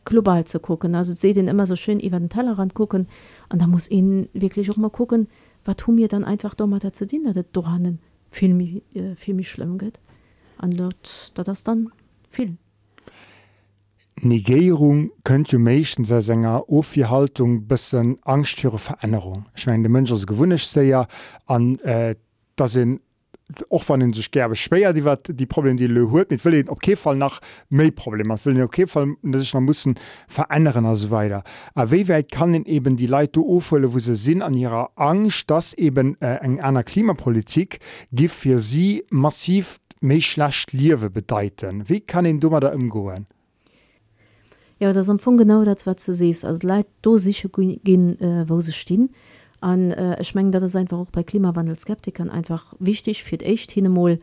global 0.05 0.45
zu 0.45 0.59
gucken. 0.59 0.95
Also 0.95 1.13
se 1.13 1.33
den 1.33 1.47
immer 1.47 1.65
so 1.65 1.75
schön 1.75 1.99
über 1.99 2.19
den 2.19 2.29
Tellerrand 2.29 2.73
gucken 2.73 3.07
und 3.51 3.61
da 3.61 3.67
muss 3.67 3.91
ihnen 3.91 4.27
wirklich 4.33 4.71
auch 4.71 4.77
mal 4.77 4.89
gucken, 4.89 5.27
was 5.65 5.75
tu 5.75 5.91
mir 5.91 6.07
dann 6.07 6.23
einfach 6.23 6.55
do 6.55 6.65
mal 6.65 6.79
dazu 6.79 7.05
dienen, 7.05 7.33
dat 7.33 7.47
Dohannen 7.53 7.99
viel, 8.31 8.81
äh, 8.93 9.15
viel 9.15 9.35
mich 9.35 9.49
schlimm 9.49 9.77
geht 9.77 9.99
an 10.57 10.71
dort 10.71 11.31
da 11.35 11.43
das 11.43 11.63
dann 11.63 11.91
viel. 12.29 12.57
Jo 14.19 15.59
méchen 15.59 16.03
se 16.05 16.21
Sänger 16.21 16.69
Offihaltung 16.69 17.67
bisssen 17.67 18.17
angsttüre 18.23 18.79
Veränderung. 18.79 19.45
Ich 19.55 19.67
mein 19.67 19.83
de 19.83 19.91
Mëncher 19.91 20.25
gewunnecht 20.25 20.67
se 20.67 20.81
ja 20.81 21.05
an 21.45 21.77
äh, 21.79 22.15
da 22.55 22.67
sinn 22.67 22.99
och 23.69 23.87
van 23.87 23.99
den 23.99 24.13
sech 24.13 24.31
gerbe 24.31 24.55
schwéier, 24.55 24.91
die 24.93 25.05
wat 25.05 25.29
die 25.29 25.45
Problem 25.45 25.77
die 25.77 25.85
lo 25.85 26.11
huet 26.11 26.31
mit 26.31 26.43
will 26.43 26.65
okay 26.67 26.95
fall 26.95 27.15
nach 27.15 27.39
méi 27.69 27.91
Problem 27.91 28.29
will 28.43 28.87
fall 28.87 29.15
sech 29.33 29.53
man 29.53 29.63
muss 29.63 29.85
verändern 30.27 30.87
as 30.87 31.11
weiter. 31.11 31.43
Wéi 31.75 32.07
weit 32.07 32.31
kann 32.31 32.53
den 32.53 32.65
eben 32.65 32.97
die 32.97 33.07
Leiit 33.07 33.37
ofëlle, 33.37 33.93
wo 33.93 33.99
se 33.99 34.15
sinn 34.15 34.41
an 34.41 34.55
ihrer 34.55 34.89
Angst, 34.95 35.49
dass 35.51 35.73
eben 35.73 36.19
äh, 36.21 36.39
eng 36.41 36.59
einer 36.59 36.83
Klimapolitik 36.83 37.79
gif 38.11 38.33
fir 38.33 38.57
sie 38.57 39.03
massiv 39.11 39.79
méi 40.01 40.21
schlecht 40.21 40.73
liewe 40.73 41.11
bedeiten. 41.11 41.87
Wie 41.87 42.01
kann 42.01 42.25
den 42.25 42.39
dummer 42.39 42.59
da 42.59 42.73
umgoen? 42.73 43.27
Ja 44.79 44.93
das 44.93 45.09
am 45.09 45.19
von 45.19 45.37
genau 45.37 45.63
dat 45.63 45.85
wat 45.85 45.99
ze 45.99 46.13
sees 46.13 46.45
als 46.45 46.63
Leiit 46.63 46.87
do 47.01 47.17
sich 47.17 47.47
gin 47.83 48.19
äh, 48.19 48.47
wo 48.47 48.59
se 48.61 48.71
stehen. 48.71 49.09
An 49.59 49.91
äh, 49.91 50.21
ich 50.21 50.35
mengen 50.35 50.51
dat 50.51 50.63
es 50.63 50.75
einfach 50.75 50.99
auch 50.99 51.11
bei 51.11 51.23
Klimawandelsskeptikern 51.23 52.29
einfach 52.29 52.75
wichtig 52.79 53.23
fir 53.23 53.41
echt 53.41 53.71
hinmol 53.71 54.19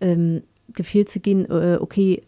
ähm, 0.00 0.42
gefehl 0.72 1.06
zu 1.06 1.20
gin 1.20 1.44
äh, 1.46 1.78
okay 1.80 2.22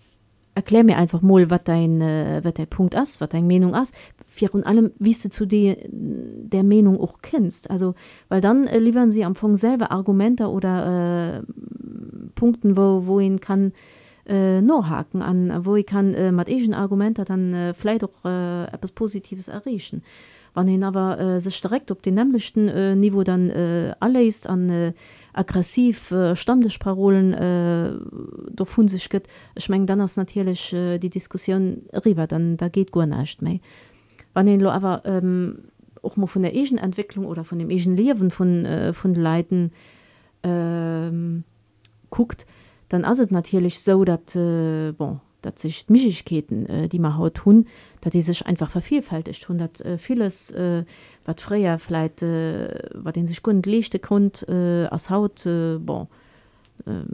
erklär 0.54 0.84
mir 0.84 0.98
einfach 0.98 1.22
mal 1.22 1.50
wat 1.50 1.68
dein 1.68 2.00
äh, 2.00 2.42
der 2.52 2.66
Punkt 2.66 2.96
ass 2.96 3.20
wat 3.20 3.32
dein 3.32 3.46
Menung 3.46 3.74
ass 3.74 3.92
vier 4.26 4.52
und 4.54 4.66
allem 4.66 4.90
wie 4.98 5.14
du 5.14 5.30
zu 5.30 5.46
dir 5.46 5.76
der 5.88 6.64
Menung 6.64 7.00
auch 7.00 7.20
kennst. 7.22 7.70
Also 7.70 7.94
weil 8.28 8.40
dann 8.40 8.66
äh, 8.66 8.78
liefern 8.78 9.10
sie 9.10 9.24
am 9.24 9.32
Anfang 9.32 9.54
selber 9.56 9.92
Argumente 9.92 10.48
oder 10.48 11.42
äh, 11.44 11.52
Punkten 12.34 12.76
wo 12.76 13.06
wohin 13.06 13.38
kann 13.38 13.72
äh, 14.28 14.52
äh, 14.58 14.60
no 14.60 14.88
haken 14.88 15.22
an 15.22 15.64
wo 15.64 15.76
ich 15.76 15.86
kann 15.86 16.14
äh, 16.14 16.30
matischen 16.32 16.74
Argumente 16.74 17.24
dann 17.24 17.52
äh, 17.54 17.74
vielleicht 17.74 18.04
auch 18.04 18.24
äh, 18.24 18.64
etwas 18.64 18.92
positives 18.92 19.48
errechen 19.48 20.02
wann 20.54 20.68
hin 20.68 20.84
aber 20.84 21.40
sich 21.40 21.60
direkt 21.60 21.90
op 21.90 22.02
den 22.02 22.14
nämlichchten 22.14 22.68
äh, 22.68 22.94
Niveau 22.94 23.24
dann 23.24 23.50
äh, 23.50 23.94
alle 24.00 24.22
ist 24.22 24.46
an 24.48 24.94
aggressiv 25.32 26.10
äh, 26.10 26.36
Stammesparolen 26.36 27.32
äh, 27.32 27.92
doch 28.50 28.68
fun 28.68 28.86
sich 28.86 29.08
geht 29.08 29.28
ich 29.56 29.68
meng 29.68 29.86
dann 29.86 29.98
das 29.98 30.16
natürlich 30.16 30.72
äh, 30.72 30.98
die 30.98 31.10
Diskussion 31.10 31.82
river 32.04 32.26
dann 32.26 32.56
da 32.56 32.68
geht 32.68 32.92
go 32.92 33.04
nicht 33.04 33.42
mehr. 33.42 33.60
Wann 34.34 34.46
den 34.46 34.64
aber 34.66 35.02
ähm, 35.04 35.64
auch 36.02 36.16
mal 36.16 36.26
von 36.26 36.42
der 36.42 36.52
Asian 36.52 36.78
Entwicklung 36.78 37.26
oder 37.26 37.44
von 37.44 37.58
dem 37.58 37.70
Asian 37.70 37.96
Leben 37.96 38.30
von 38.30 38.66
äh, 38.66 38.92
von 38.92 39.14
Leiden 39.14 39.72
äh, 40.42 41.10
guckt, 42.10 42.46
dann 42.92 43.04
as 43.06 43.30
natürlich 43.30 43.80
so 43.80 44.04
dat 44.04 44.36
äh, 44.36 44.92
bon 44.92 45.20
dat 45.40 45.58
sich 45.58 45.88
Michketen 45.88 46.66
äh, 46.66 46.88
die 46.88 46.98
man 46.98 47.16
haut 47.16 47.34
tun 47.34 47.66
dat 48.02 48.12
die 48.12 48.20
sich 48.20 48.46
einfach 48.46 48.70
vervielfältigt 48.70 49.48
hun 49.48 49.58
äh, 49.60 49.96
vieles 49.96 50.50
äh, 50.50 50.84
wat 51.24 51.40
freier 51.40 51.78
vielleicht 51.78 52.22
äh, 52.22 52.90
wat 52.94 53.16
den 53.16 53.26
sich 53.26 53.42
kun 53.42 53.62
lechte 53.62 53.98
kund 53.98 54.46
äh, 54.46 54.86
as 54.90 55.08
haut 55.08 55.46
äh, 55.46 55.78
bon 55.78 56.06
äh, 56.84 57.04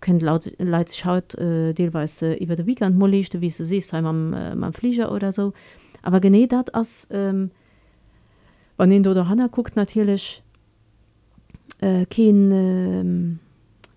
könnt 0.00 0.22
laut 0.22 0.42
sich 0.88 1.04
haut 1.04 1.34
äh, 1.36 1.72
deweise 1.72 2.34
iwwer 2.34 2.56
de 2.56 2.66
weekend 2.66 2.98
mochte 2.98 3.40
wie 3.40 3.50
se 3.50 3.64
se 3.64 3.96
am 3.96 4.32
äh, 4.32 4.56
man 4.56 4.72
flieger 4.72 5.12
oder 5.12 5.30
so. 5.30 5.52
Aber 6.02 6.20
gene 6.20 6.48
dat 6.48 6.74
as 6.74 7.06
ähm, 7.10 7.52
wann 8.76 8.90
den 8.90 9.04
du 9.04 9.14
der 9.14 9.28
hanna 9.28 9.46
guckt 9.46 9.76
natürlich 9.76 10.42
äh, 11.80 12.06
kein 12.06 12.50
äh, 12.50 13.51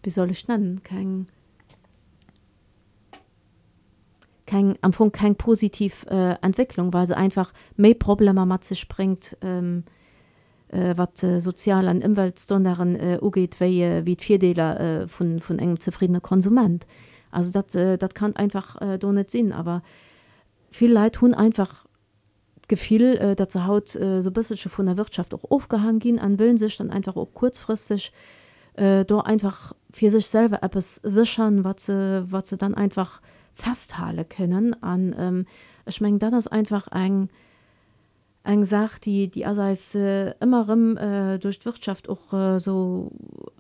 wie 0.06 0.10
soll 0.10 0.32
ich 0.32 0.48
nennen 0.48 0.84
kein 0.84 1.28
kein, 4.46 4.78
am 4.82 4.94
Funk 4.94 5.14
kein 5.14 5.36
positiv 5.36 6.06
äh, 6.10 6.36
Entwicklung, 6.42 6.94
weil 6.94 7.08
sie 7.08 7.18
einfach 7.18 7.52
mehr 7.78 7.96
Probleme 7.96 8.46
mit 8.46 8.64
sich 8.64 8.88
bringt, 8.88 9.36
ähm, 9.42 9.84
äh, 10.70 10.94
was 10.96 11.24
äh, 11.24 11.40
sozial 11.40 11.88
an 11.88 12.04
Umweltstandarden 12.04 12.96
äh, 12.96 13.20
angeht, 13.22 13.60
wie, 13.60 13.82
äh, 13.82 14.06
wie 14.06 14.16
die 14.16 14.24
Vierdeler 14.24 14.80
äh, 14.80 15.08
von, 15.08 15.40
von 15.40 15.60
einem 15.60 15.80
zufriedenen 15.80 16.22
Konsument. 16.22 16.86
Also 17.32 17.60
das 17.60 17.76
äh, 17.76 17.98
kann 18.14 18.36
einfach 18.36 18.80
äh, 18.82 18.98
da 18.98 19.12
nicht 19.12 19.32
sein, 19.32 19.52
aber 19.52 19.82
viele 20.70 20.94
Leute 20.94 21.20
tun 21.20 21.34
einfach 21.34 21.86
gefiel 22.68 23.18
äh, 23.18 23.36
dat 23.36 23.52
ze 23.52 23.68
haut 23.68 23.96
äh, 23.96 24.22
so 24.22 24.32
bis 24.32 24.54
von 24.60 24.86
der 24.86 24.98
Wirtschaft 24.98 25.34
auch 25.34 25.44
aufgehangen 25.52 26.00
gehen 26.00 26.20
an 26.20 26.40
willen 26.40 26.58
sich 26.58 26.78
dann 26.78 26.90
einfach 26.90 27.16
auch 27.16 27.34
kurzfristig 27.34 28.12
da 28.76 29.20
einfach 29.20 29.74
für 29.92 30.10
sich 30.10 30.28
selber 30.28 30.60
es 30.76 30.96
sichern 30.96 31.64
was 31.64 31.86
sie, 31.86 32.26
was 32.30 32.50
sie 32.50 32.58
dann 32.58 32.76
einfach 32.76 33.22
festhalle 33.54 34.26
können. 34.26 34.82
An 34.84 35.16
ähm, 35.18 35.46
ich 35.86 36.02
mein, 36.02 36.20
dann 36.20 36.34
ist 36.34 36.48
einfach 36.48 36.88
ein 36.90 37.30
eng 38.44 38.64
sagt 38.64 39.06
die 39.06 39.28
die 39.28 39.46
also 39.46 39.64
äh, 39.96 40.32
immer 40.40 40.70
äh, 40.98 41.40
durch 41.40 41.66
Wirtschaft 41.66 42.10
auch 42.10 42.32
äh, 42.34 42.60
so 42.60 43.12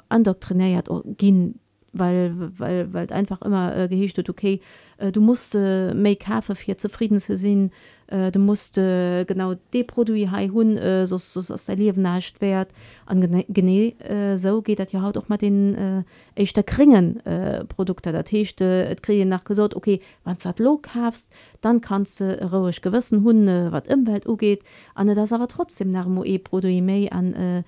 andoktriniert 0.10 0.90
gehen 1.18 1.60
weil 1.96 2.52
weil 2.58 2.94
weil 2.94 3.12
einfach 3.12 3.42
immer 3.42 3.76
äh, 3.76 3.88
gehecht 3.88 4.30
okay 4.30 4.60
äh, 4.98 5.12
du 5.12 5.22
musst 5.22 5.56
äh, 5.56 5.94
make 5.94 6.28
have 6.28 6.56
für 6.56 6.78
zufrieden 6.78 7.20
zu 7.20 7.38
sehen 7.38 7.72
äh, 8.08 8.32
du 8.32 8.40
musst 8.40 8.78
äh, 8.78 9.26
genau 9.26 9.56
de 9.74 9.84
Produkt 9.84 10.32
hun 10.54 10.78
äh, 10.78 11.08
so, 11.08 11.18
so, 11.18 11.42
so 11.42 11.56
der 11.56 11.76
Leben 11.76 12.02
nachcht 12.02 12.42
wert. 12.42 12.70
An 13.06 13.46
gene 13.50 14.00
äh, 14.00 14.38
so 14.38 14.62
geht 14.62 14.80
dat 14.80 14.92
ja 14.92 15.02
haut 15.02 15.18
auch 15.18 15.30
mal 15.30 15.38
den 15.38 15.76
äh, 15.76 16.04
echt 16.36 16.56
der 16.56 16.64
kringen 16.64 17.26
äh, 17.26 17.66
Produkte. 17.66 18.12
Der 18.12 18.24
Techte 18.24 18.86
äh, 18.90 18.96
kre 18.96 19.26
nach 19.26 19.44
gesagt 19.44 19.76
okay 19.76 20.02
wann 20.24 20.38
hat 20.44 20.60
lo 20.60 20.82
hast 20.94 21.32
dann 21.62 21.82
kannst 21.82 22.20
du 22.20 22.52
ruhig 22.52 22.82
gewissen 22.82 23.24
hunde 23.24 23.72
wat 23.72 23.88
im 23.88 24.06
Welt 24.08 24.26
geht 24.38 24.64
an 24.94 25.08
das 25.08 25.34
aber 25.34 25.48
trotzdem 25.48 25.92
nach 25.92 26.08
Moe 26.08 26.40
Produkt 26.40 27.12
an 27.12 27.34
äh, 27.34 27.64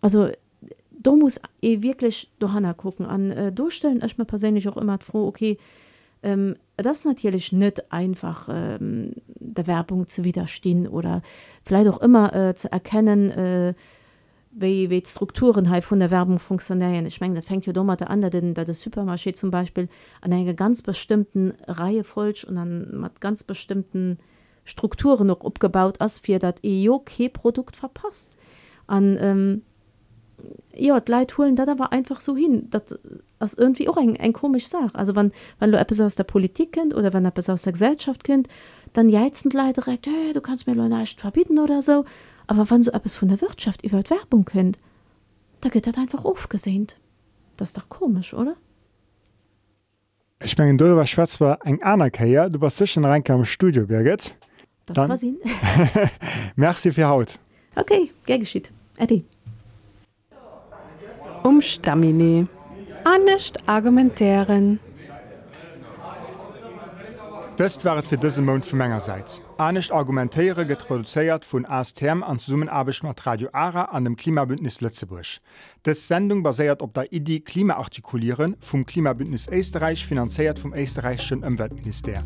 also 0.00 0.28
du 1.02 1.16
muss 1.16 1.40
e 1.60 1.82
wirklich 1.82 2.30
do 2.38 2.52
hanna 2.52 2.72
gucken. 2.72 3.06
An 3.06 3.30
äh, 3.30 3.52
durchstellen 3.52 4.02
ich 4.04 4.18
mir 4.18 4.24
persönlich 4.24 4.68
auch 4.68 4.76
immer 4.76 4.98
froh 4.98 5.26
okay 5.26 5.58
ähm, 6.22 6.56
das 6.76 7.04
natürlich 7.04 7.52
nicht 7.52 7.92
einfach 7.92 8.48
ähm, 8.50 9.12
der 9.28 9.66
Werbung 9.66 10.06
zu 10.06 10.24
widerstehen 10.24 10.86
oder 10.86 11.22
vielleicht 11.64 11.88
auch 11.88 12.00
immer 12.00 12.34
äh, 12.34 12.54
zu 12.54 12.70
erkennen 12.70 13.30
äh, 13.30 13.74
wie, 14.52 14.90
wie 14.90 15.02
Strukturen 15.04 15.70
halt 15.70 15.84
von 15.84 15.98
der 15.98 16.10
Werbung 16.10 16.38
funktionieren. 16.38 17.06
Ich 17.06 17.20
meine 17.20 17.34
das 17.34 17.46
fängt 17.46 17.66
ja 17.66 17.72
dummer 17.72 17.96
an 18.08 18.20
denn 18.20 18.54
da 18.54 18.64
das 18.64 18.84
Supermarché 18.84 19.32
zum 19.32 19.50
Beispiel 19.50 19.88
an 20.20 20.32
einer 20.32 20.54
ganz 20.54 20.82
bestimmten 20.82 21.54
Reihe 21.66 22.04
falsch 22.04 22.44
und 22.44 22.56
dann 22.56 23.00
hat 23.02 23.20
ganz 23.20 23.44
bestimmten 23.44 24.18
Strukturen 24.64 25.26
noch 25.26 25.44
abgebaut 25.44 26.00
als 26.00 26.18
für 26.20 26.38
das 26.38 26.56
EOK-Produkt 26.62 27.76
verpasst. 27.76 28.36
An 28.86 29.16
ähm, 29.20 29.62
ja 30.74 31.00
leid 31.06 31.36
holen 31.38 31.56
da 31.56 31.64
da 31.64 31.78
war 31.78 31.92
einfach 31.92 32.20
so 32.20 32.36
hin. 32.36 32.68
Das 32.70 33.54
irgendwie 33.54 33.88
auch 33.88 33.96
ein, 33.96 34.16
ein 34.18 34.32
komisch 34.32 34.66
sag 34.66 34.94
also 34.94 35.14
wann 35.16 35.32
wann 35.58 35.72
du 35.72 35.78
etwas 35.78 36.00
aus 36.00 36.14
der 36.14 36.24
Politik 36.24 36.72
kennt 36.72 36.94
oder 36.94 37.12
wenn 37.12 37.24
er 37.24 37.30
etwas 37.30 37.50
aus 37.50 37.62
der 37.62 37.72
Gesellschaft 37.72 38.24
kennt 38.24 38.48
dann 38.92 39.08
jeizend 39.08 39.54
leid 39.54 39.76
direkt 39.76 40.06
hey, 40.06 40.32
du 40.32 40.40
kannst 40.40 40.66
mir 40.66 40.74
nicht 40.74 41.20
verbieten 41.20 41.58
oder 41.58 41.82
so. 41.82 42.04
Aber 42.46 42.68
wann 42.70 42.82
so 42.82 42.90
etwas 42.90 43.14
von 43.14 43.28
der 43.28 43.40
Wirtschaft 43.40 43.84
über 43.84 44.02
Werbung 44.08 44.44
kennt 44.44 44.78
da 45.60 45.68
geht 45.68 45.86
das 45.86 45.96
einfach 45.96 46.24
aufgesehnt. 46.24 46.96
Das 47.56 47.68
ist 47.68 47.78
doch 47.78 47.88
komisch 47.88 48.34
oder? 48.34 48.56
Ich 50.44 50.58
mein, 50.58 50.76
du 50.76 50.96
war 50.96 51.06
Schwarz 51.06 51.40
war 51.40 51.64
eng 51.64 51.82
anerkeier 51.82 52.50
du 52.50 52.60
warst 52.60 52.78
zwischen 52.78 53.04
rein 53.04 53.22
am 53.28 53.44
Studio 53.44 53.86
Birgit 53.86 54.36
dann 54.86 55.16
merci 56.56 56.90
für 56.92 57.06
Haut 57.06 57.38
okay 57.76 58.10
ger 58.26 58.38
geschieht 58.38 58.72
Eddie 58.96 59.24
um 61.52 61.60
Stamine. 61.60 62.48
Annecht 63.04 63.68
argumentéieren. 63.68 64.78
Dëst 67.58 67.84
wart 67.84 68.08
fir 68.08 68.20
dëse 68.22 68.40
Mount 68.40 68.64
vu 68.64 68.78
Mengegerseits. 68.80 69.42
Anecht 69.60 69.92
argumentéiere 69.92 70.64
get 70.66 70.86
produzéiert 70.88 71.44
vun 71.44 71.66
ASTM 71.68 72.22
an 72.24 72.40
Summenabeg 72.40 73.02
mat 73.04 73.20
Radio 73.26 73.50
Ara 73.52 73.84
an 73.92 74.04
dem 74.04 74.16
Klimabündnis 74.16 74.80
Lettzebusch. 74.80 75.40
Des 75.84 76.06
Sendung 76.08 76.42
baséiert 76.42 76.80
op 76.80 76.94
der 76.94 77.12
Idee 77.12 77.40
Klimaartikulieren 77.40 78.56
vum 78.60 78.86
Klimabündnis 78.86 79.48
Eistereich 79.52 80.06
finanzéiert 80.06 80.58
vum 80.58 80.72
Eistereichschen 80.72 81.44
Umweltminister. 81.44 82.24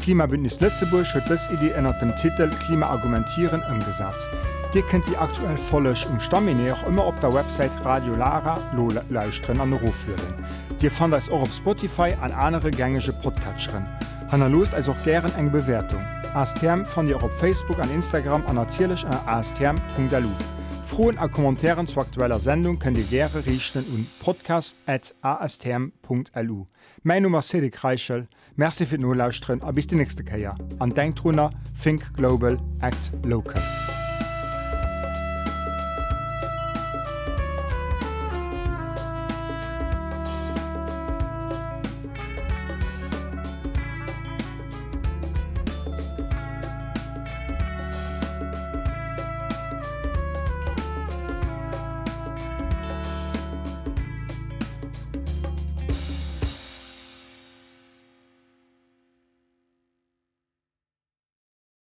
Klimabündnis 0.00 0.60
Lettzebusch 0.60 1.12
huet 1.12 1.28
dës 1.28 1.50
Idee 1.52 1.76
ënner 1.76 2.00
dem 2.00 2.16
Titel 2.16 2.48
„Klimaargumentieren 2.64 3.68
ëmgesatz. 3.68 4.61
Dir 4.74 4.82
kennt 4.82 5.06
die 5.06 5.16
aktuell 5.18 5.58
vollech 5.58 6.08
um 6.08 6.18
Stamine 6.18 6.72
auch 6.72 6.86
immer 6.86 7.06
op 7.06 7.20
der 7.20 7.34
Website 7.34 7.72
Radio 7.84 8.14
Lara 8.14 8.58
Loleuchten 8.74 9.60
an 9.60 9.74
Roführen. 9.74 10.46
Dir 10.80 10.90
fand 10.90 11.12
als 11.12 11.28
auch 11.28 11.42
op 11.42 11.52
Spotify 11.52 12.14
an 12.22 12.32
andere 12.32 12.70
gängige 12.70 13.12
Podcatcherin. 13.12 13.84
Hanna 14.30 14.46
lost 14.46 14.72
also 14.72 14.92
auch 14.92 15.04
gern 15.04 15.30
eng 15.36 15.52
Bewertung. 15.52 16.02
ASTM 16.32 16.86
fand 16.86 17.10
ihr 17.10 17.18
auch 17.18 17.24
auf 17.24 17.38
Facebook 17.38 17.80
an 17.80 17.90
Instagram 17.90 18.46
an 18.46 18.56
natürlich 18.56 19.04
an 19.04 19.18
astm.lu. 19.26 20.30
Frohen 20.86 21.18
a 21.18 21.28
Kommentaren 21.28 21.86
zu 21.86 22.00
aktueller 22.00 22.38
Sendung 22.38 22.78
könnt 22.78 22.96
ihr 22.96 23.04
gerne 23.04 23.44
richten 23.44 23.84
und 23.94 24.06
podcast@astm.lu. 24.20 26.66
Mein 27.02 27.22
Nummer 27.22 27.42
Cedric 27.42 27.84
Reichel, 27.84 28.26
Merci 28.56 28.86
für 28.86 28.96
nur 28.98 29.16
Lausren, 29.16 29.62
a 29.62 29.70
bis 29.70 29.86
die 29.86 29.96
nächste 29.96 30.24
Käier. 30.24 30.54
An 30.78 30.94
Denktruner, 30.94 31.50
Think 31.82 32.14
Global, 32.14 32.58
Act 32.80 33.12
Local. 33.24 33.60